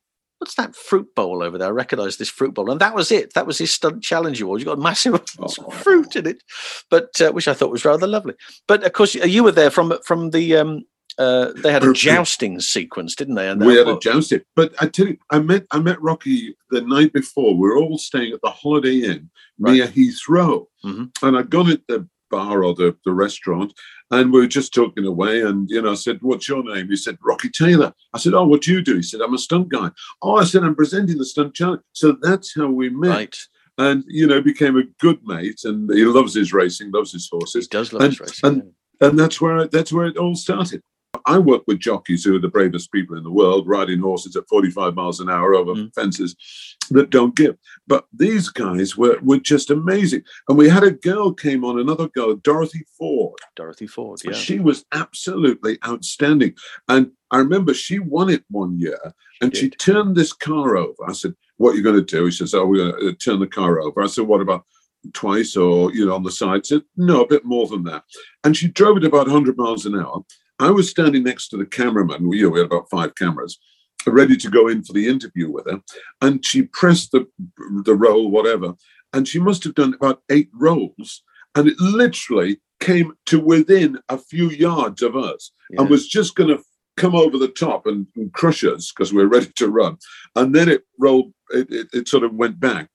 What's 0.43 0.55
that 0.55 0.75
fruit 0.75 1.14
bowl 1.14 1.43
over 1.43 1.59
there? 1.59 1.69
I 1.69 1.71
recognised 1.71 2.19
this 2.19 2.31
fruit 2.31 2.55
bowl, 2.55 2.71
and 2.71 2.81
that 2.81 2.95
was 2.95 3.12
it. 3.12 3.35
That 3.35 3.47
was 3.47 3.59
his 3.59 3.73
stunt 3.73 4.02
challenge 4.02 4.40
award. 4.40 4.61
You 4.61 4.64
got 4.64 4.79
massive 4.79 5.21
Oh. 5.38 5.49
fruit 5.71 6.17
in 6.17 6.26
it, 6.26 6.43
but 6.88 7.11
uh, 7.21 7.31
which 7.33 7.47
I 7.47 7.52
thought 7.52 7.71
was 7.71 7.85
rather 7.85 8.07
lovely. 8.07 8.33
But 8.67 8.83
of 8.85 8.95
course, 8.95 9.14
you 9.14 9.45
were 9.45 9.52
there 9.52 9.69
from 9.71 9.99
from 10.02 10.31
the. 10.31 10.57
Um, 10.57 10.85
uh, 11.19 11.52
they 11.62 11.73
had 11.73 11.85
a 11.85 11.93
jousting 11.93 12.61
sequence, 12.61 13.14
didn't 13.14 13.35
they? 13.35 13.49
And 13.49 13.64
we 13.64 13.76
had 13.76 13.88
a 13.88 13.99
jousting. 13.99 14.40
But 14.57 14.73
I 14.81 14.87
tell 14.87 15.09
you, 15.09 15.19
I 15.31 15.38
met 15.40 15.67
I 15.71 15.79
met 15.81 16.00
Rocky 16.00 16.57
the 16.71 16.81
night 16.83 17.12
before. 17.12 17.55
We 17.55 17.69
were 17.69 17.76
all 17.79 17.99
staying 17.99 18.33
at 18.33 18.40
the 18.43 18.50
Holiday 18.50 18.99
Inn 19.02 19.31
near 19.59 19.87
Heathrow, 19.87 20.67
Mhm. 20.85 21.11
and 21.23 21.37
I'd 21.37 21.50
gone 21.50 21.71
at 21.71 21.87
the 21.88 22.09
bar 22.31 22.62
or 22.62 22.75
the, 22.75 22.97
the 23.05 23.12
restaurant, 23.12 23.73
and 24.12 24.33
we 24.33 24.38
were 24.40 24.47
just 24.47 24.73
talking 24.73 25.05
away. 25.05 25.40
And 25.43 25.69
you 25.69 25.83
know, 25.83 25.90
I 25.93 25.95
said, 25.95 26.19
"What's 26.23 26.49
your 26.49 26.62
name?" 26.62 26.88
He 26.88 26.97
said, 26.97 27.19
"Rocky 27.23 27.50
Taylor." 27.50 27.93
I 28.14 28.19
said, 28.19 28.35
"Oh, 28.35 28.45
what 28.47 28.62
do 28.62 28.73
you 28.73 28.83
do?" 28.83 28.97
He 28.97 29.02
said, 29.02 29.21
"I'm 29.21 29.35
a 29.35 29.38
stunt 29.38 29.69
guy." 29.69 29.90
Oh, 30.23 30.37
I 30.37 30.45
said, 30.45 30.62
"I'm 30.62 30.76
presenting 30.76 31.19
the 31.19 31.25
stunt 31.25 31.55
challenge." 31.55 31.83
So 31.93 32.17
that's 32.23 32.55
how 32.55 32.69
we 32.69 32.88
met, 32.88 33.09
right. 33.11 33.37
and 33.79 34.05
you 34.07 34.26
know, 34.29 34.40
became 34.40 34.76
a 34.76 34.85
good 35.00 35.19
mate. 35.25 35.61
And 35.64 35.90
he 35.93 36.05
loves 36.05 36.35
his 36.35 36.52
racing, 36.52 36.93
loves 36.93 37.12
his 37.12 37.25
He 37.31 37.37
horses 37.37 37.67
does 37.67 37.93
love 37.93 38.02
and- 38.02 38.12
his 38.12 38.21
racing. 38.21 38.49
and- 38.49 38.62
and 39.02 39.19
that's 39.19 39.40
where 39.40 39.67
that's 39.67 39.93
where 39.93 40.07
it 40.07 40.17
all 40.19 40.35
started. 40.37 40.83
I 41.27 41.39
work 41.39 41.62
with 41.67 41.79
jockeys 41.81 42.25
who 42.25 42.37
are 42.37 42.41
the 42.41 42.49
bravest 42.49 42.91
people 42.93 43.17
in 43.17 43.25
the 43.25 43.31
world, 43.31 43.67
riding 43.69 44.00
horses 44.00 44.37
at 44.37 44.49
45 44.49 44.95
miles 44.95 45.21
an 45.21 45.29
hour 45.31 45.55
over 45.55 45.75
Mm. 45.75 45.95
fences 45.95 46.37
that 46.91 47.11
don't 47.11 47.37
give. 47.37 47.57
But 47.87 48.07
these 48.12 48.49
guys 48.49 48.97
were 48.97 49.19
were 49.23 49.39
just 49.39 49.71
amazing. 49.71 50.23
And 50.49 50.59
we 50.59 50.69
had 50.69 50.83
a 50.85 50.91
girl 50.91 51.33
came 51.33 51.65
on, 51.65 51.79
another 51.79 52.09
girl, 52.09 52.35
Dorothy 52.37 52.85
Ford. 52.99 53.39
Dorothy 53.57 53.87
Ford, 53.87 54.21
yeah. 54.25 54.33
She 54.33 54.59
was 54.59 54.85
absolutely 54.93 55.79
outstanding. 55.87 56.55
And 56.89 57.12
I 57.31 57.39
remember 57.39 57.75
she 57.75 57.99
won 57.99 58.29
it 58.31 58.45
one 58.50 58.79
year 58.79 58.99
and 59.41 59.57
she 59.57 59.69
did. 59.69 59.79
turned 59.79 60.17
this 60.17 60.33
car 60.33 60.77
over. 60.77 60.95
I 61.09 61.12
said, 61.12 61.35
What 61.59 61.73
are 61.73 61.77
you 61.77 61.83
going 61.83 61.97
to 61.97 62.17
do? 62.17 62.25
He 62.25 62.31
says, 62.33 62.55
Oh, 62.55 62.67
we're 62.67 62.91
going 62.91 63.00
to 63.00 63.15
turn 63.15 63.41
the 63.41 63.47
car 63.47 63.81
over. 63.81 64.03
I 64.03 64.07
said, 64.09 64.27
What 64.27 64.41
about 64.41 64.65
twice 65.15 65.57
or, 65.57 65.93
you 65.95 66.07
know, 66.07 66.15
on 66.15 66.23
the 66.25 66.31
side? 66.33 66.67
She 66.67 66.75
said, 66.75 66.83
No, 66.97 67.23
a 67.23 67.27
bit 67.27 67.45
more 67.45 67.67
than 67.69 67.85
that. 67.85 68.03
And 68.45 68.57
she 68.57 68.69
drove 68.69 68.97
it 68.97 69.05
about 69.05 69.27
100 69.29 69.57
miles 69.57 69.87
an 69.87 69.95
hour. 69.97 70.25
I 70.61 70.71
was 70.71 70.90
standing 70.90 71.25
next 71.25 71.49
to 71.49 71.57
the 71.57 71.67
cameraman. 71.67 72.29
We, 72.29 72.38
you 72.38 72.45
know, 72.45 72.50
we 72.50 72.61
had 72.61 72.67
about 72.67 72.90
five 72.90 73.14
cameras. 73.14 73.59
ready 74.07 74.37
to 74.37 74.49
go 74.50 74.69
in 74.69 74.83
for 74.83 74.93
the 74.95 75.09
interview 75.09 75.50
with 75.50 75.67
her, 75.71 75.81
and 76.21 76.45
she 76.45 76.62
pressed 76.62 77.12
the 77.12 77.26
the 77.85 77.95
roll, 77.95 78.31
whatever, 78.31 78.75
and 79.12 79.26
she 79.26 79.38
must 79.38 79.64
have 79.64 79.75
done 79.75 79.95
about 79.95 80.23
eight 80.31 80.49
rolls, 80.55 81.23
and 81.55 81.69
it 81.69 81.79
literally 81.81 82.61
came 82.81 83.12
to 83.26 83.38
within 83.38 83.99
a 84.09 84.17
few 84.17 84.49
yards 84.49 85.02
of 85.02 85.14
us, 85.17 85.52
Yeah. 85.71 85.81
and 85.83 85.90
was 85.90 86.09
just 86.09 86.35
going 86.35 86.49
to 86.57 86.62
come 86.97 87.14
over 87.14 87.37
the 87.38 87.49
top 87.67 87.87
and, 87.87 88.07
and 88.17 88.33
crush 88.33 88.64
us 88.64 88.90
because 88.90 89.12
we 89.12 89.23
are 89.23 89.26
ready 89.37 89.50
to 89.57 89.69
run, 89.69 89.97
and 90.35 90.55
then 90.55 90.69
it 90.69 90.83
rolled, 90.99 91.33
it, 91.50 91.71
it, 91.71 91.88
it 91.93 92.09
sort 92.09 92.25
of 92.25 92.33
went 92.35 92.59
back, 92.59 92.88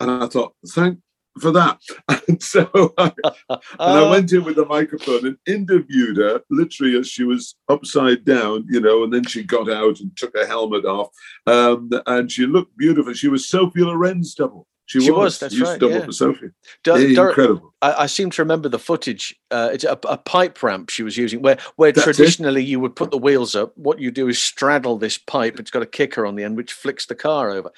and 0.00 0.10
I 0.10 0.26
thought, 0.26 0.54
thank 0.68 0.98
for 1.40 1.50
that, 1.52 1.80
and 2.28 2.42
so 2.42 2.94
I, 2.98 3.12
and 3.50 3.60
I 3.78 4.10
went 4.10 4.32
in 4.32 4.44
with 4.44 4.56
the 4.56 4.66
microphone 4.66 5.26
and 5.26 5.36
interviewed 5.46 6.16
her 6.18 6.40
literally 6.50 6.98
as 6.98 7.08
she 7.08 7.24
was 7.24 7.56
upside 7.68 8.24
down, 8.24 8.66
you 8.68 8.80
know, 8.80 9.04
and 9.04 9.12
then 9.12 9.24
she 9.24 9.42
got 9.42 9.70
out 9.70 10.00
and 10.00 10.16
took 10.16 10.36
her 10.36 10.46
helmet 10.46 10.84
off. 10.84 11.08
Um, 11.46 11.90
and 12.06 12.30
she 12.30 12.46
looked 12.46 12.76
beautiful. 12.76 13.12
She 13.12 13.28
was 13.28 13.48
Sophie 13.48 13.82
Loren's 13.82 14.34
double. 14.34 14.66
She, 14.86 15.00
She 15.00 15.10
was. 15.10 15.18
was, 15.18 15.38
that's 15.40 15.60
right, 15.60 15.78
double 15.80 15.94
yeah. 15.94 16.04
for 16.04 16.12
Sophie. 16.12 16.50
Dor- 16.84 16.98
Yeah, 16.98 17.14
Dor- 17.16 17.28
incredible. 17.30 17.74
I, 17.82 18.04
I 18.04 18.06
seem 18.06 18.30
to 18.30 18.42
remember 18.42 18.68
the 18.68 18.78
footage. 18.78 19.34
Uh, 19.50 19.70
it's 19.72 19.84
a, 19.84 19.98
a 20.08 20.16
pipe 20.16 20.62
ramp 20.62 20.90
she 20.90 21.02
was 21.02 21.16
using, 21.16 21.42
where 21.42 21.58
where 21.76 21.92
That's 21.92 22.06
it. 22.06 22.14
traditionally 22.14 22.64
you 22.64 22.80
would 22.80 22.96
put 22.96 23.10
the 23.10 23.18
wheels 23.18 23.54
up. 23.54 23.76
What 23.76 23.98
you 24.00 24.10
do 24.10 24.28
is 24.28 24.40
straddle 24.42 24.96
this 24.96 25.18
pipe. 25.18 25.60
It's 25.60 25.70
got 25.70 25.82
a 25.82 25.86
kicker 25.86 26.24
on 26.24 26.36
the 26.36 26.42
end, 26.44 26.56
which 26.56 26.72
flicks 26.72 27.06
the 27.06 27.14
car 27.14 27.50
over. 27.50 27.70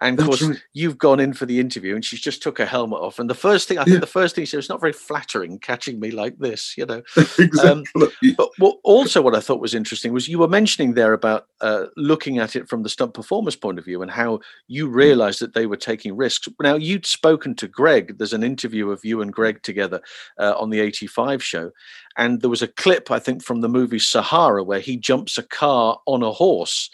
And 0.00 0.18
of 0.18 0.26
That's 0.26 0.40
course, 0.40 0.50
right. 0.50 0.62
you've 0.74 0.98
gone 0.98 1.20
in 1.20 1.32
for 1.32 1.46
the 1.46 1.58
interview, 1.58 1.94
and 1.94 2.04
she's 2.04 2.20
just 2.20 2.42
took 2.42 2.58
her 2.58 2.66
helmet 2.66 3.00
off. 3.00 3.18
And 3.18 3.30
the 3.30 3.34
first 3.34 3.66
thing 3.68 3.78
I 3.78 3.84
think 3.84 3.94
Yeah. 3.94 4.00
the 4.00 4.06
first 4.06 4.34
thing 4.34 4.44
she 4.44 4.50
said, 4.50 4.58
"It's 4.58 4.68
not 4.68 4.80
very 4.80 4.92
flattering 4.92 5.58
catching 5.58 5.98
me 6.00 6.10
like 6.10 6.38
this," 6.38 6.74
you 6.76 6.84
know. 6.84 7.02
exactly. 7.38 8.34
But 8.36 8.50
what, 8.58 8.78
also, 8.82 9.22
what 9.22 9.34
I 9.34 9.40
thought 9.40 9.60
was 9.60 9.74
interesting 9.74 10.12
was 10.12 10.28
you 10.28 10.38
were 10.38 10.48
mentioning 10.48 10.94
there 10.94 11.12
about 11.12 11.46
uh, 11.60 11.86
looking 11.96 12.38
at 12.38 12.56
it 12.56 12.68
from 12.68 12.82
the 12.82 12.88
stunt 12.88 13.14
performers' 13.14 13.56
point 13.56 13.78
of 13.78 13.84
view 13.84 14.02
and 14.02 14.10
how 14.10 14.40
you 14.68 14.88
realised 14.88 15.40
that 15.40 15.54
they 15.54 15.66
were 15.66 15.76
taking 15.76 16.16
risks. 16.16 16.48
Now, 16.60 16.74
you'd 16.76 17.06
spoken 17.06 17.54
to 17.56 17.68
Greg. 17.68 18.18
There's 18.18 18.32
an 18.32 18.42
interview 18.42 18.90
of 18.90 19.04
you 19.04 19.20
and 19.20 19.32
Greg 19.32 19.62
together 19.62 20.00
uh, 20.38 20.54
on 20.58 20.70
the 20.70 20.80
85 20.80 21.42
show. 21.42 21.70
And 22.16 22.40
there 22.40 22.50
was 22.50 22.62
a 22.62 22.68
clip, 22.68 23.10
I 23.10 23.18
think, 23.18 23.42
from 23.44 23.60
the 23.60 23.68
movie 23.68 23.98
Sahara 23.98 24.64
where 24.64 24.80
he 24.80 24.96
jumps 24.96 25.36
a 25.36 25.42
car 25.42 25.98
on 26.06 26.22
a 26.22 26.32
horse, 26.32 26.88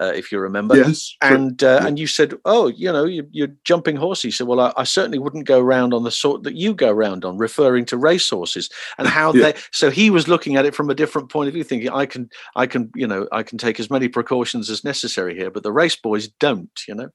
uh, 0.00 0.12
if 0.14 0.30
you 0.30 0.38
remember. 0.38 0.76
yes. 0.76 1.16
And 1.20 1.60
uh, 1.64 1.80
Yeah. 1.80 1.86
and 1.88 1.98
you 1.98 2.06
said, 2.06 2.34
oh, 2.44 2.68
you 2.68 2.92
know, 2.92 3.04
you, 3.04 3.26
you're 3.32 3.52
jumping 3.64 3.96
horse. 3.96 4.22
He 4.22 4.30
said, 4.30 4.46
well, 4.46 4.60
I, 4.60 4.72
I 4.76 4.84
certainly 4.84 5.18
wouldn't 5.18 5.48
go 5.48 5.58
around 5.58 5.92
on 5.92 6.04
the 6.04 6.12
sort 6.12 6.44
that 6.44 6.54
you 6.54 6.72
go 6.74 6.90
around 6.90 7.24
on, 7.24 7.36
referring 7.38 7.86
to 7.86 7.96
race 7.96 8.30
horses 8.30 8.70
and 8.98 9.08
how 9.18 9.32
Yeah. 9.34 9.42
they. 9.52 9.54
So 9.72 9.90
he 9.90 10.10
was 10.10 10.28
looking 10.28 10.54
at 10.54 10.64
it 10.64 10.76
from 10.76 10.90
a 10.90 10.94
different 10.94 11.28
point 11.30 11.48
of 11.48 11.54
view, 11.54 11.64
thinking, 11.64 11.90
I 11.90 12.06
can, 12.06 12.30
I 12.54 12.68
can, 12.68 12.92
you 12.94 13.08
know, 13.08 13.26
I 13.32 13.42
can 13.42 13.58
take 13.58 13.80
as 13.80 13.90
many 13.90 14.06
precautions 14.06 14.70
as 14.70 14.84
necessary 14.84 15.34
here, 15.34 15.50
but 15.50 15.64
the 15.64 15.72
race 15.72 15.96
boys 15.96 16.28
don't, 16.28 16.70
you 16.86 16.94
know. 16.94 17.08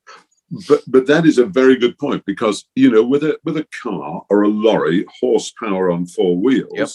But 0.67 0.81
but 0.87 1.07
that 1.07 1.25
is 1.25 1.37
a 1.37 1.45
very 1.45 1.75
good 1.75 1.97
point 1.97 2.23
because 2.25 2.65
you 2.75 2.89
know 2.91 3.03
with 3.03 3.23
a 3.23 3.37
with 3.43 3.57
a 3.57 3.67
car 3.81 4.23
or 4.29 4.43
a 4.43 4.47
lorry 4.47 5.05
horsepower 5.19 5.91
on 5.91 6.05
four 6.05 6.37
wheels 6.37 6.69
Yep. 6.73 6.89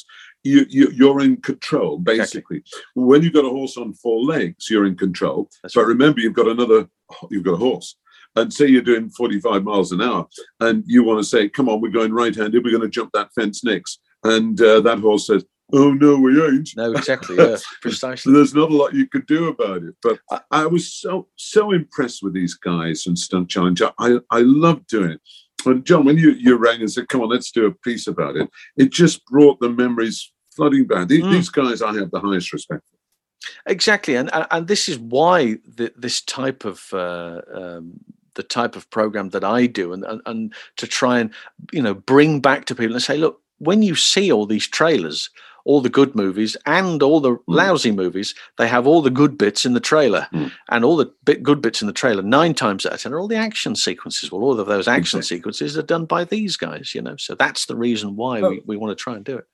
you, 0.45 0.67
you 0.69 0.91
you're 0.95 1.21
in 1.21 1.37
control 1.39 1.97
Exactly. 2.07 2.19
basically 2.19 2.63
when 2.95 3.23
you've 3.23 3.33
got 3.33 3.45
a 3.45 3.51
horse 3.51 3.77
on 3.77 3.95
four 3.95 4.23
legs 4.25 4.69
you're 4.71 4.87
in 4.87 4.97
control 4.97 5.49
That's 5.63 5.75
but 5.75 5.83
right. 5.83 5.89
remember 5.89 6.21
you've 6.21 6.35
got 6.35 6.49
another 6.49 6.89
you've 7.31 7.45
got 7.45 7.55
a 7.55 7.57
horse 7.57 7.97
and 8.37 8.53
say 8.53 8.67
you're 8.67 8.83
doing 8.83 9.09
45 9.11 9.65
miles 9.65 9.91
an 9.93 10.03
hour 10.03 10.27
and 10.61 10.85
you 10.87 11.03
want 11.03 11.19
to 11.21 11.25
say 11.25 11.49
come 11.49 11.69
on 11.69 11.81
we're 11.81 11.91
going 11.91 12.13
right 12.13 12.35
handed 12.35 12.63
we're 12.65 12.71
going 12.71 12.83
to 12.83 12.89
jump 12.89 13.11
that 13.15 13.33
fence 13.35 13.65
next 13.65 14.01
and 14.25 14.61
uh, 14.61 14.81
that 14.81 14.99
horse 14.99 15.27
says 15.27 15.45
oh 15.73 15.93
no 15.93 16.19
we 16.19 16.43
ain't 16.45 16.71
No, 16.77 16.93
exactly, 16.93 17.37
yeah, 17.39 17.57
precisely. 17.83 18.33
there's 18.33 18.55
not 18.55 18.71
a 18.71 18.75
lot 18.77 18.95
you 18.95 19.07
could 19.07 19.27
do 19.27 19.49
about 19.49 19.83
it. 19.83 19.95
But 20.03 20.19
I- 20.31 20.41
I 20.63 20.67
was 20.67 20.93
so 20.93 21.29
so 21.37 21.73
impressed 21.73 22.23
with 22.23 22.33
these 22.35 22.55
guys 22.55 23.07
and 23.07 23.19
Stunt 23.19 23.49
Challenge. 23.51 23.83
I 23.99 24.19
I 24.31 24.41
loved 24.41 24.87
doing 24.89 25.11
it. 25.13 25.21
And 25.67 25.85
John, 25.85 26.05
when 26.05 26.17
you 26.19 26.31
you 26.33 26.57
rang 26.57 26.81
and 26.81 26.91
said, 26.91 27.09
"Come 27.09 27.21
on, 27.23 27.29
let's 27.31 27.51
do 27.51 27.67
a 27.67 27.73
piece 27.73 28.07
about 28.07 28.37
it," 28.37 28.49
it 28.77 28.91
just 28.93 29.25
brought 29.27 29.59
the 29.61 29.69
memories 29.69 30.33
flooding 30.55 30.87
back. 30.87 31.09
These, 31.09 31.25
Mm. 31.25 31.33
these 31.33 31.49
guys, 31.51 31.83
I 31.83 31.93
have 31.95 32.11
the 32.11 32.21
highest 32.21 32.53
respect. 32.53 32.83
for. 32.89 32.97
Exactly, 33.71 34.15
and 34.17 34.31
and- 34.51 34.67
this 34.69 34.89
is 34.89 34.99
why 34.99 35.59
the, 35.77 35.93
this 35.97 36.21
type 36.23 36.65
of 36.65 36.89
uh, 36.93 37.41
um, 37.55 37.93
the 38.35 38.43
type 38.43 38.77
of 38.77 38.89
program 38.91 39.31
that 39.31 39.45
I 39.45 39.67
do, 39.67 39.93
and, 39.93 40.05
and 40.05 40.21
and 40.27 40.55
to 40.77 40.87
try 40.87 41.19
and 41.21 41.31
you 41.73 41.83
know 41.83 41.95
bring 41.95 42.41
back 42.41 42.65
to 42.67 42.75
people 42.75 42.95
and 42.95 43.03
say, 43.03 43.17
look, 43.17 43.41
when 43.59 43.83
you 43.83 43.95
see 43.97 44.31
all 44.33 44.47
these 44.47 44.67
trailers, 44.69 45.29
all 45.69 45.83
the 45.83 45.91
good 45.91 46.15
movies 46.15 46.57
and 46.65 47.03
all 47.03 47.21
the 47.21 47.37
lousy 47.47 47.93
movies, 47.93 48.35
they 48.57 48.67
have 48.67 48.87
all 48.87 49.03
the 49.03 49.11
good 49.21 49.37
bits 49.37 49.67
in 49.67 49.75
the 49.75 49.81
trailer, 49.93 50.27
Mm. 50.33 50.51
and 50.71 50.83
all 50.85 50.97
the 50.97 51.13
bit, 51.25 51.43
good 51.43 51.61
bits 51.61 51.83
in 51.83 51.87
the 51.87 51.93
trailer. 52.03 52.23
Nine 52.23 52.55
times 52.55 52.87
out 52.87 52.95
of 52.95 53.01
ten 53.03 53.13
are 53.13 53.21
all 53.21 53.29
the 53.29 53.37
action 53.37 53.77
sequences. 53.77 54.33
Well, 54.33 54.43
all 54.43 54.59
of 54.59 54.67
those 54.67 54.89
action 54.89 55.19
Exactly. 55.19 55.37
sequences 55.37 55.77
are 55.77 55.83
done 55.83 56.07
by 56.07 56.25
these 56.25 56.57
guys, 56.57 56.95
you 56.95 57.03
know. 57.03 57.17
So 57.19 57.35
that's 57.35 57.67
the 57.67 57.77
reason 57.77 58.17
why 58.17 58.41
we, 58.41 58.63
we 58.65 58.77
want 58.79 58.97
to 58.97 59.03
try 59.03 59.15
and 59.15 59.25
do 59.25 59.37
it. 59.37 59.47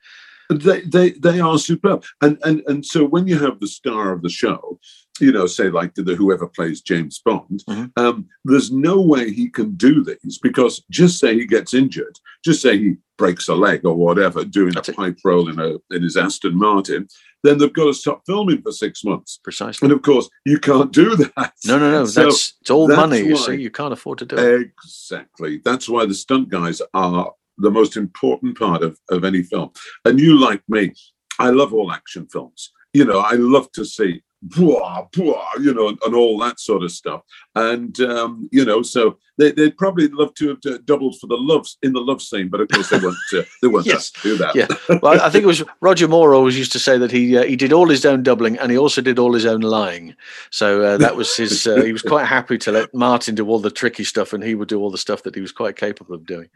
They 0.50 0.80
they 0.82 1.10
they 1.12 1.40
are 1.40 1.58
superb. 1.58 2.04
And 2.20 2.38
and 2.44 2.62
and 2.66 2.84
so 2.84 3.04
when 3.04 3.26
you 3.26 3.38
have 3.38 3.60
the 3.60 3.66
star 3.66 4.12
of 4.12 4.22
the 4.22 4.28
show, 4.28 4.78
you 5.20 5.32
know, 5.32 5.46
say 5.46 5.70
like 5.70 5.94
the 5.94 6.14
whoever 6.14 6.46
plays 6.46 6.80
James 6.80 7.20
Bond, 7.24 7.62
Mhm. 7.68 7.90
um, 7.96 8.26
there's 8.44 8.70
no 8.70 9.00
way 9.00 9.30
he 9.30 9.48
can 9.48 9.74
do 9.76 10.04
these 10.04 10.38
because 10.38 10.82
just 10.90 11.18
say 11.18 11.34
he 11.34 11.46
gets 11.46 11.72
injured, 11.74 12.18
just 12.44 12.60
say 12.62 12.76
he 12.78 12.96
breaks 13.16 13.48
a 13.48 13.54
leg 13.54 13.84
or 13.86 13.94
whatever, 13.94 14.44
doing 14.44 14.72
That's 14.74 14.88
a 14.88 14.92
it. 14.92 14.96
pipe 14.96 15.18
roll 15.24 15.48
in 15.48 15.58
a 15.60 15.76
in 15.94 16.02
his 16.02 16.16
Aston 16.16 16.56
Martin, 16.58 17.08
then 17.44 17.58
they've 17.58 17.72
got 17.72 17.84
to 17.86 17.94
stop 17.94 18.22
filming 18.26 18.60
for 18.60 18.72
six 18.72 19.04
months. 19.04 19.38
Precisely. 19.42 19.86
And 19.86 19.92
of 19.92 20.02
course, 20.02 20.28
you 20.44 20.58
can't 20.58 20.92
do 20.92 21.14
that. 21.36 21.52
No, 21.64 21.78
no, 21.78 21.90
no. 21.90 22.04
So 22.06 22.24
that's 22.24 22.54
it's 22.60 22.70
all 22.70 22.88
money. 22.88 23.20
You 23.20 23.36
see, 23.36 23.54
you 23.56 23.70
can't 23.70 23.92
afford 23.92 24.18
to 24.18 24.26
do 24.26 24.36
it. 24.36 24.60
Exactly. 24.62 25.60
That's 25.64 25.88
why 25.88 26.06
the 26.06 26.14
stunt 26.14 26.48
guys 26.48 26.82
are 26.92 27.32
the 27.58 27.70
most 27.70 27.96
important 27.96 28.58
part 28.58 28.82
of, 28.82 28.98
of 29.10 29.24
any 29.24 29.42
film. 29.42 29.70
And 30.04 30.18
you, 30.20 30.38
like 30.38 30.62
me, 30.68 30.92
I 31.38 31.50
love 31.50 31.72
all 31.74 31.92
action 31.92 32.26
films. 32.26 32.72
You 32.92 33.04
know, 33.04 33.18
I 33.20 33.32
love 33.32 33.72
to 33.72 33.84
see, 33.84 34.22
blah, 34.40 35.06
blah, 35.12 35.48
you 35.60 35.74
know, 35.74 35.88
and, 35.88 35.98
and 36.06 36.14
all 36.14 36.38
that 36.38 36.60
sort 36.60 36.84
of 36.84 36.92
stuff. 36.92 37.22
And, 37.56 37.98
um, 38.00 38.48
you 38.52 38.64
know, 38.64 38.82
so 38.82 39.18
they, 39.36 39.50
they'd 39.50 39.76
probably 39.76 40.06
love 40.08 40.32
to 40.34 40.50
have 40.50 40.58
uh, 40.64 40.78
doubled 40.84 41.18
for 41.18 41.26
the 41.26 41.36
loves 41.36 41.76
in 41.82 41.92
the 41.92 42.00
love 42.00 42.22
scene, 42.22 42.48
but 42.48 42.60
of 42.60 42.68
course 42.68 42.90
they 42.90 42.98
weren't, 43.00 43.16
uh, 43.36 43.42
they 43.62 43.68
weren't 43.68 43.86
Yes. 43.94 43.96
asked 43.96 44.22
to 44.22 44.22
do 44.22 44.36
that. 44.36 44.54
Yeah. 44.54 44.98
Well, 45.02 45.20
I 45.20 45.28
think 45.28 45.42
it 45.42 45.48
was 45.48 45.64
Roger 45.80 46.06
Moore 46.06 46.34
always 46.34 46.56
used 46.56 46.70
to 46.72 46.78
say 46.78 46.98
that 46.98 47.10
he 47.10 47.36
uh, 47.36 47.42
he 47.44 47.56
did 47.56 47.72
all 47.72 47.88
his 47.88 48.06
own 48.06 48.22
doubling 48.22 48.56
and 48.58 48.70
he 48.70 48.78
also 48.78 49.00
did 49.00 49.18
all 49.18 49.32
his 49.34 49.44
own 49.46 49.60
lying. 49.62 50.14
So 50.50 50.82
uh, 50.82 50.98
that 50.98 51.16
was 51.16 51.34
his. 51.36 51.66
Uh, 51.66 51.82
he 51.82 51.92
was 51.92 52.02
quite 52.02 52.26
happy 52.26 52.58
to 52.58 52.70
let 52.70 52.94
Martin 52.94 53.34
do 53.34 53.48
all 53.48 53.58
the 53.58 53.70
tricky 53.70 54.04
stuff 54.04 54.32
and 54.32 54.44
he 54.44 54.54
would 54.54 54.68
do 54.68 54.78
all 54.80 54.90
the 54.90 54.98
stuff 54.98 55.24
that 55.24 55.34
he 55.34 55.40
was 55.40 55.52
quite 55.52 55.74
capable 55.76 56.14
of 56.14 56.24
doing. 56.26 56.48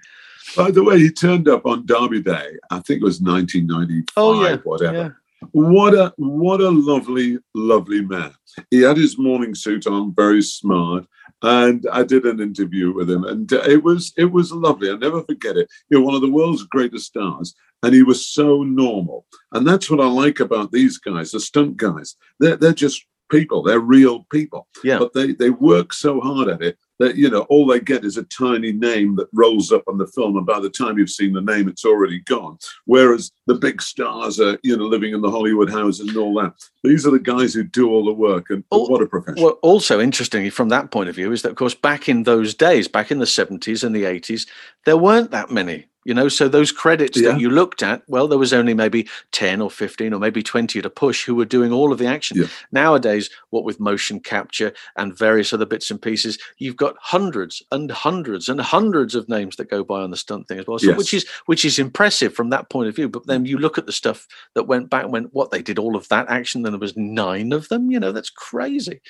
By 0.56 0.70
the 0.70 0.82
way, 0.82 0.98
he 0.98 1.10
turned 1.10 1.48
up 1.48 1.66
on 1.66 1.86
Derby 1.86 2.22
Day. 2.22 2.52
I 2.70 2.80
think 2.80 3.00
it 3.00 3.04
was 3.04 3.20
1995, 3.20 4.12
Oh 4.16 4.44
yeah, 4.44 4.56
whatever. 4.64 4.96
yeah. 4.96 5.10
What 5.52 5.94
a 5.94 6.12
what 6.16 6.60
a 6.60 6.68
lovely, 6.68 7.38
lovely 7.54 8.04
man. 8.04 8.32
He 8.70 8.82
had 8.82 8.96
his 8.96 9.18
morning 9.18 9.54
suit 9.54 9.86
on, 9.86 10.14
very 10.14 10.42
smart. 10.42 11.06
And 11.42 11.86
I 11.92 12.02
did 12.02 12.24
an 12.24 12.40
interview 12.40 12.92
with 12.92 13.08
him, 13.08 13.22
and 13.24 13.50
it 13.52 13.84
was 13.84 14.12
it 14.16 14.32
was 14.32 14.50
lovely. 14.50 14.90
I'll 14.90 14.98
never 14.98 15.22
forget 15.22 15.56
it. 15.56 15.68
You're 15.88 16.02
one 16.02 16.14
of 16.16 16.22
the 16.22 16.30
world's 16.30 16.64
greatest 16.64 17.06
stars, 17.06 17.54
and 17.84 17.94
he 17.94 18.02
was 18.02 18.26
so 18.26 18.64
normal. 18.64 19.24
And 19.52 19.64
that's 19.64 19.88
what 19.88 20.00
I 20.00 20.08
like 20.08 20.40
about 20.40 20.72
these 20.72 20.98
guys, 20.98 21.30
the 21.30 21.38
stunt 21.38 21.76
guys. 21.76 22.16
They're 22.40 22.56
they're 22.56 22.72
just 22.72 23.06
people. 23.30 23.62
They're 23.62 23.78
real 23.78 24.26
people. 24.32 24.66
Yeah. 24.82 24.98
But 24.98 25.12
they 25.12 25.32
they 25.32 25.50
work 25.50 25.92
so 25.92 26.18
hard 26.20 26.48
at 26.48 26.62
it 26.62 26.76
that 26.98 27.16
you 27.16 27.30
know 27.30 27.42
all 27.42 27.66
they 27.66 27.80
get 27.80 28.04
is 28.04 28.16
a 28.16 28.24
tiny 28.24 28.72
name 28.72 29.16
that 29.16 29.28
rolls 29.32 29.72
up 29.72 29.84
on 29.88 29.98
the 29.98 30.06
film, 30.06 30.36
and 30.36 30.46
by 30.46 30.60
the 30.60 30.70
time 30.70 30.98
you've 30.98 31.10
seen 31.10 31.32
the 31.32 31.40
name, 31.40 31.68
it's 31.68 31.84
already 31.84 32.20
gone. 32.20 32.58
Whereas 32.86 33.30
the 33.46 33.54
big 33.54 33.80
stars 33.80 34.40
are 34.40 34.58
you 34.62 34.76
know 34.76 34.84
living 34.84 35.14
in 35.14 35.20
the 35.20 35.30
Hollywood 35.30 35.70
houses 35.70 36.08
and 36.08 36.16
all 36.16 36.34
that. 36.34 36.54
These 36.84 37.06
are 37.06 37.10
the 37.10 37.18
guys 37.18 37.54
who 37.54 37.64
do 37.64 37.90
all 37.90 38.04
the 38.04 38.12
work, 38.12 38.50
and 38.50 38.64
what 38.70 39.02
a 39.02 39.06
profession! 39.06 39.42
Well, 39.42 39.58
also 39.62 40.00
interestingly, 40.00 40.50
from 40.50 40.68
that 40.70 40.90
point 40.90 41.08
of 41.08 41.14
view, 41.14 41.32
is 41.32 41.42
that 41.42 41.50
of 41.50 41.56
course 41.56 41.74
back 41.74 42.08
in 42.08 42.24
those 42.24 42.54
days, 42.54 42.88
back 42.88 43.10
in 43.10 43.18
the 43.18 43.26
seventies 43.26 43.84
and 43.84 43.94
the 43.94 44.04
eighties, 44.04 44.46
there 44.84 44.96
weren't 44.96 45.30
that 45.30 45.50
many. 45.50 45.86
You 46.08 46.14
know, 46.14 46.28
so 46.30 46.48
those 46.48 46.72
credits 46.72 47.20
Yeah. 47.20 47.32
that 47.32 47.40
you 47.40 47.50
looked 47.50 47.82
at, 47.82 48.02
well, 48.08 48.26
there 48.28 48.38
was 48.38 48.54
only 48.54 48.72
maybe 48.72 49.06
ten 49.30 49.60
or 49.60 49.70
fifteen 49.70 50.14
or 50.14 50.18
maybe 50.18 50.42
twenty 50.42 50.78
at 50.78 50.86
a 50.86 50.90
push 50.90 51.26
who 51.26 51.34
were 51.34 51.44
doing 51.44 51.70
all 51.70 51.92
of 51.92 51.98
the 51.98 52.06
action. 52.06 52.38
Yeah. 52.38 52.46
Nowadays, 52.72 53.28
what 53.50 53.62
with 53.62 53.78
motion 53.78 54.18
capture 54.18 54.72
and 54.96 55.14
various 55.14 55.52
other 55.52 55.66
bits 55.66 55.90
and 55.90 56.00
pieces, 56.00 56.38
you've 56.56 56.78
got 56.78 56.96
hundreds 56.98 57.62
and 57.72 57.90
hundreds 57.90 58.48
and 58.48 58.58
hundreds 58.58 59.14
of 59.14 59.28
names 59.28 59.56
that 59.56 59.68
go 59.68 59.84
by 59.84 60.00
on 60.00 60.10
the 60.10 60.16
stunt 60.16 60.48
thing 60.48 60.58
as 60.58 60.66
well. 60.66 60.78
So, 60.78 60.86
Yes. 60.88 60.96
which 60.96 61.12
is 61.12 61.26
which 61.44 61.66
is 61.66 61.78
impressive 61.78 62.32
from 62.32 62.48
that 62.48 62.70
point 62.70 62.88
of 62.88 62.96
view. 62.96 63.10
But 63.10 63.26
then 63.26 63.44
you 63.44 63.58
look 63.58 63.76
at 63.76 63.84
the 63.84 63.92
stuff 63.92 64.26
that 64.54 64.66
went 64.66 64.88
back 64.88 65.08
when 65.10 65.24
what 65.24 65.50
they 65.50 65.60
did 65.60 65.78
all 65.78 65.94
of 65.94 66.08
that 66.08 66.30
action, 66.30 66.62
then 66.62 66.72
there 66.72 66.80
was 66.80 66.96
nine 66.96 67.52
of 67.52 67.68
them. 67.68 67.90
You 67.90 68.00
know, 68.00 68.12
that's 68.12 68.30
crazy. 68.30 69.02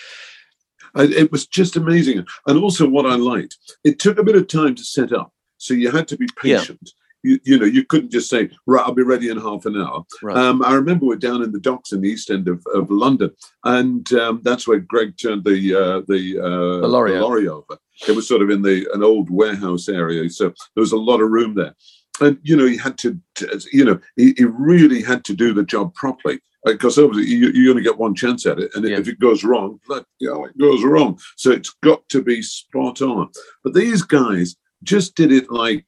It 0.97 1.31
was 1.31 1.47
just 1.47 1.77
amazing. 1.77 2.27
And 2.49 2.59
also, 2.59 2.89
what 2.89 3.07
I 3.07 3.15
liked, 3.15 3.57
it 3.85 4.01
took 4.01 4.19
a 4.19 4.25
bit 4.25 4.35
of 4.35 4.49
time 4.49 4.75
to 4.75 4.83
set 4.83 5.13
up. 5.13 5.33
So 5.59 5.75
you 5.75 5.91
had 5.91 6.09
to 6.09 6.17
be 6.17 6.29
Yeah. 6.45 6.61
patient. 6.61 6.91
you, 7.25 7.39
you 7.45 7.59
know, 7.59 7.65
you 7.67 7.85
couldn't 7.85 8.13
just 8.13 8.31
say, 8.31 8.49
right, 8.67 8.85
I'll 8.87 8.95
be 8.95 9.03
ready 9.03 9.29
in 9.29 9.39
half 9.39 9.67
an 9.67 9.77
hour. 9.77 10.05
Right. 10.23 10.37
Um, 10.37 10.63
I 10.63 10.73
remember 10.75 11.05
we're 11.05 11.17
down 11.17 11.43
in 11.43 11.51
the 11.51 11.59
docks 11.59 11.91
in 11.93 12.01
the 12.01 12.09
east 12.09 12.31
end 12.31 12.47
of, 12.47 12.65
of 12.73 12.89
London, 12.93 13.33
and 13.65 14.11
um, 14.13 14.41
that's 14.45 14.69
where 14.69 14.79
Greg 14.79 15.15
turned 15.21 15.43
the 15.45 15.75
uh, 15.75 16.03
the, 16.07 16.39
uh, 16.39 16.81
The 16.81 16.87
lorry 16.89 17.49
over. 17.49 17.77
It 18.09 18.15
was 18.15 18.29
sort 18.29 18.41
of 18.43 18.51
in 18.51 18.63
the 18.63 18.89
an 18.95 19.03
old 19.03 19.31
warehouse 19.31 19.89
area, 19.89 20.31
so 20.31 20.45
there 20.75 20.81
was 20.81 20.93
a 20.93 20.97
lot 20.97 21.21
of 21.21 21.31
room 21.31 21.57
there. 21.57 21.75
And 22.21 22.39
you 22.45 22.57
know, 22.57 22.67
he 22.67 22.77
had 22.77 22.97
to, 22.99 23.19
to 23.37 23.61
you 23.73 23.85
know, 23.85 23.99
he, 24.15 24.35
he 24.37 24.45
really 24.45 25.03
had 25.03 25.25
to 25.25 25.35
do 25.35 25.53
the 25.53 25.65
job 25.65 25.95
properly 25.95 26.39
because 26.65 26.99
obviously 27.01 27.35
you, 27.35 27.49
you 27.51 27.71
only 27.71 27.83
get 27.83 27.99
one 27.99 28.15
chance 28.15 28.47
at 28.47 28.61
it, 28.61 28.71
and 28.77 28.85
Yeah. 28.89 28.97
if 28.99 29.09
it 29.09 29.19
goes 29.19 29.43
wrong, 29.43 29.81
let, 29.89 30.05
you 30.21 30.29
know, 30.31 30.45
it 30.45 30.57
goes 30.57 30.85
wrong. 30.85 31.19
So 31.37 31.51
it's 31.51 31.75
got 31.83 32.09
to 32.11 32.23
be 32.23 32.43
spot 32.43 33.03
on. 33.03 33.31
But 33.65 33.75
these 33.75 34.03
guys 34.03 34.55
just 34.83 35.15
did 35.15 35.33
it 35.33 35.51
like, 35.51 35.85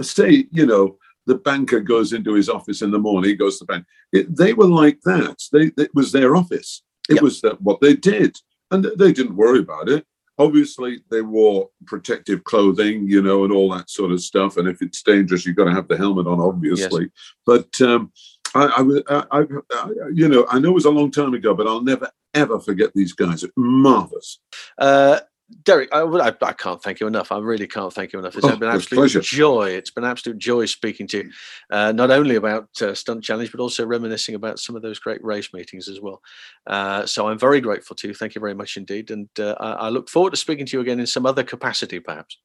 say, 0.00 0.46
you 0.50 0.66
know, 0.66 0.96
the 1.26 1.34
banker 1.36 1.80
goes 1.80 2.12
into 2.12 2.34
his 2.34 2.48
office 2.48 2.82
in 2.82 2.90
the 2.90 2.98
morning, 2.98 3.30
he 3.30 3.36
goes 3.36 3.58
to 3.58 3.64
the 3.64 3.72
bank. 3.72 3.86
It, 4.12 4.36
they 4.36 4.52
were 4.54 4.66
like 4.66 5.00
that. 5.04 5.38
They, 5.52 5.70
it 5.82 5.94
was 5.94 6.12
their 6.12 6.34
office. 6.34 6.82
It 7.08 7.14
Yep. 7.14 7.22
was 7.22 7.40
that 7.42 7.60
what 7.60 7.80
they 7.80 7.94
did, 7.94 8.36
and 8.70 8.84
they 8.84 9.12
didn't 9.12 9.36
worry 9.36 9.60
about 9.60 9.88
it. 9.88 10.06
Obviously, 10.38 11.00
they 11.10 11.20
wore 11.20 11.68
protective 11.86 12.42
clothing, 12.44 13.06
you 13.08 13.22
know, 13.22 13.44
and 13.44 13.52
all 13.52 13.70
that 13.72 13.90
sort 13.90 14.12
of 14.12 14.20
stuff. 14.20 14.56
And 14.56 14.66
if 14.66 14.80
it's 14.80 15.02
dangerous, 15.02 15.44
you've 15.44 15.56
got 15.56 15.66
to 15.66 15.74
have 15.74 15.88
the 15.88 15.96
helmet 15.96 16.26
on, 16.26 16.40
obviously. 16.40 17.10
But 17.44 17.80
um, 17.80 18.12
I, 18.54 18.64
I, 19.08 19.24
I, 19.30 19.40
I, 19.40 19.86
you 20.12 20.28
know, 20.28 20.46
I 20.48 20.58
know 20.58 20.70
it 20.70 20.74
was 20.74 20.86
a 20.86 20.90
long 20.90 21.10
time 21.10 21.34
ago, 21.34 21.54
but 21.54 21.66
I'll 21.66 21.82
never 21.82 22.10
ever 22.34 22.58
forget 22.58 22.90
these 22.94 23.12
guys. 23.12 23.44
Marvelous. 23.56 24.40
Uh, 24.78 25.20
Derek, 25.64 25.88
I, 25.92 26.00
I, 26.02 26.34
I 26.42 26.52
can't 26.52 26.82
thank 26.82 27.00
you 27.00 27.06
enough. 27.06 27.32
I 27.32 27.38
really 27.38 27.66
can't 27.66 27.92
thank 27.92 28.12
you 28.12 28.18
enough. 28.18 28.36
It's 28.36 28.46
Oh, 28.46 28.56
been 28.56 28.68
an 28.68 28.74
absolute 28.74 29.00
pleasure. 29.00 29.20
joy. 29.20 29.70
It's 29.70 29.90
been 29.90 30.04
an 30.04 30.10
absolute 30.10 30.38
joy 30.38 30.66
speaking 30.66 31.06
to 31.08 31.18
you, 31.18 31.30
uh, 31.70 31.92
not 31.92 32.10
only 32.10 32.36
about 32.36 32.68
uh, 32.80 32.94
Stunt 32.94 33.24
Challenge, 33.24 33.50
but 33.52 33.60
also 33.60 33.86
reminiscing 33.86 34.34
about 34.34 34.58
some 34.58 34.76
of 34.76 34.82
those 34.82 34.98
great 34.98 35.22
race 35.24 35.52
meetings 35.54 35.88
as 35.88 36.00
well. 36.00 36.20
Uh, 36.66 37.06
so 37.06 37.28
I'm 37.28 37.38
very 37.38 37.60
grateful 37.60 37.96
to 37.96 38.08
you. 38.08 38.14
Thank 38.14 38.34
you 38.34 38.40
very 38.40 38.54
much 38.54 38.76
indeed. 38.76 39.10
And 39.10 39.28
uh, 39.38 39.54
I, 39.60 39.72
I 39.72 39.88
look 39.90 40.08
forward 40.08 40.30
to 40.30 40.36
speaking 40.36 40.66
to 40.66 40.76
you 40.76 40.80
again 40.80 41.00
in 41.00 41.06
some 41.06 41.26
other 41.26 41.44
capacity, 41.44 42.00
perhaps. 42.00 42.38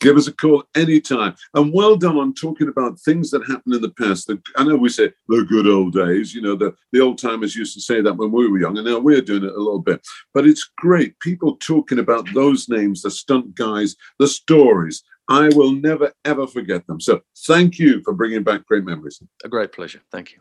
Give 0.00 0.16
us 0.16 0.28
a 0.28 0.32
call 0.32 0.64
anytime. 0.74 1.34
And 1.54 1.72
well 1.72 1.96
done 1.96 2.16
on 2.16 2.34
talking 2.34 2.68
about 2.68 3.00
things 3.00 3.30
that 3.30 3.46
happened 3.46 3.74
in 3.74 3.82
the 3.82 3.90
past. 3.90 4.26
The, 4.26 4.40
I 4.56 4.64
know 4.64 4.76
we 4.76 4.88
say 4.88 5.12
the 5.28 5.44
good 5.44 5.66
old 5.66 5.94
days, 5.94 6.34
you 6.34 6.42
know, 6.42 6.54
the, 6.54 6.74
the 6.92 7.00
old 7.00 7.18
timers 7.18 7.56
used 7.56 7.74
to 7.74 7.80
say 7.80 8.00
that 8.00 8.16
when 8.16 8.30
we 8.30 8.48
were 8.48 8.58
young, 8.58 8.76
and 8.76 8.86
now 8.86 8.98
we're 8.98 9.20
doing 9.20 9.44
it 9.44 9.52
a 9.52 9.58
little 9.58 9.80
bit. 9.80 10.00
But 10.34 10.46
it's 10.46 10.70
great. 10.76 11.18
People 11.20 11.56
talking 11.56 11.98
about 11.98 12.26
those 12.34 12.68
names, 12.68 13.02
the 13.02 13.10
stunt 13.10 13.54
guys, 13.54 13.96
the 14.18 14.28
stories. 14.28 15.02
I 15.28 15.48
will 15.54 15.72
never, 15.72 16.12
ever 16.24 16.46
forget 16.46 16.86
them. 16.86 17.00
So 17.00 17.20
thank 17.46 17.78
you 17.78 18.00
for 18.04 18.12
bringing 18.14 18.44
back 18.44 18.64
great 18.66 18.84
memories. 18.84 19.20
A 19.44 19.48
great 19.48 19.72
pleasure. 19.72 20.00
Thank 20.12 20.32
you. 20.32 20.38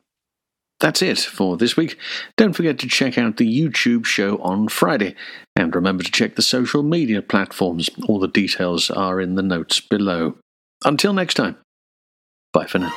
That's 0.80 1.02
it 1.02 1.20
for 1.20 1.58
this 1.58 1.78
week. 1.78 1.98
Don't 2.38 2.54
forget 2.54 2.78
to 2.80 2.88
check 2.88 3.18
out 3.18 3.38
the 3.38 3.48
YouTube 3.48 4.06
show 4.06 4.38
on 4.40 4.68
Friday. 4.68 5.16
And 5.56 5.74
remember 5.74 6.04
to 6.04 6.12
check 6.12 6.36
the 6.36 6.42
social 6.42 6.84
media 6.84 7.22
platforms. 7.22 7.90
All 8.08 8.20
the 8.20 8.28
details 8.28 8.92
are 8.92 9.22
in 9.22 9.36
the 9.36 9.44
notes 9.44 9.80
below. 9.80 10.38
Until 10.84 11.14
next 11.14 11.36
time, 11.36 11.58
bye 12.52 12.66
for 12.66 12.80
now. 12.80 12.94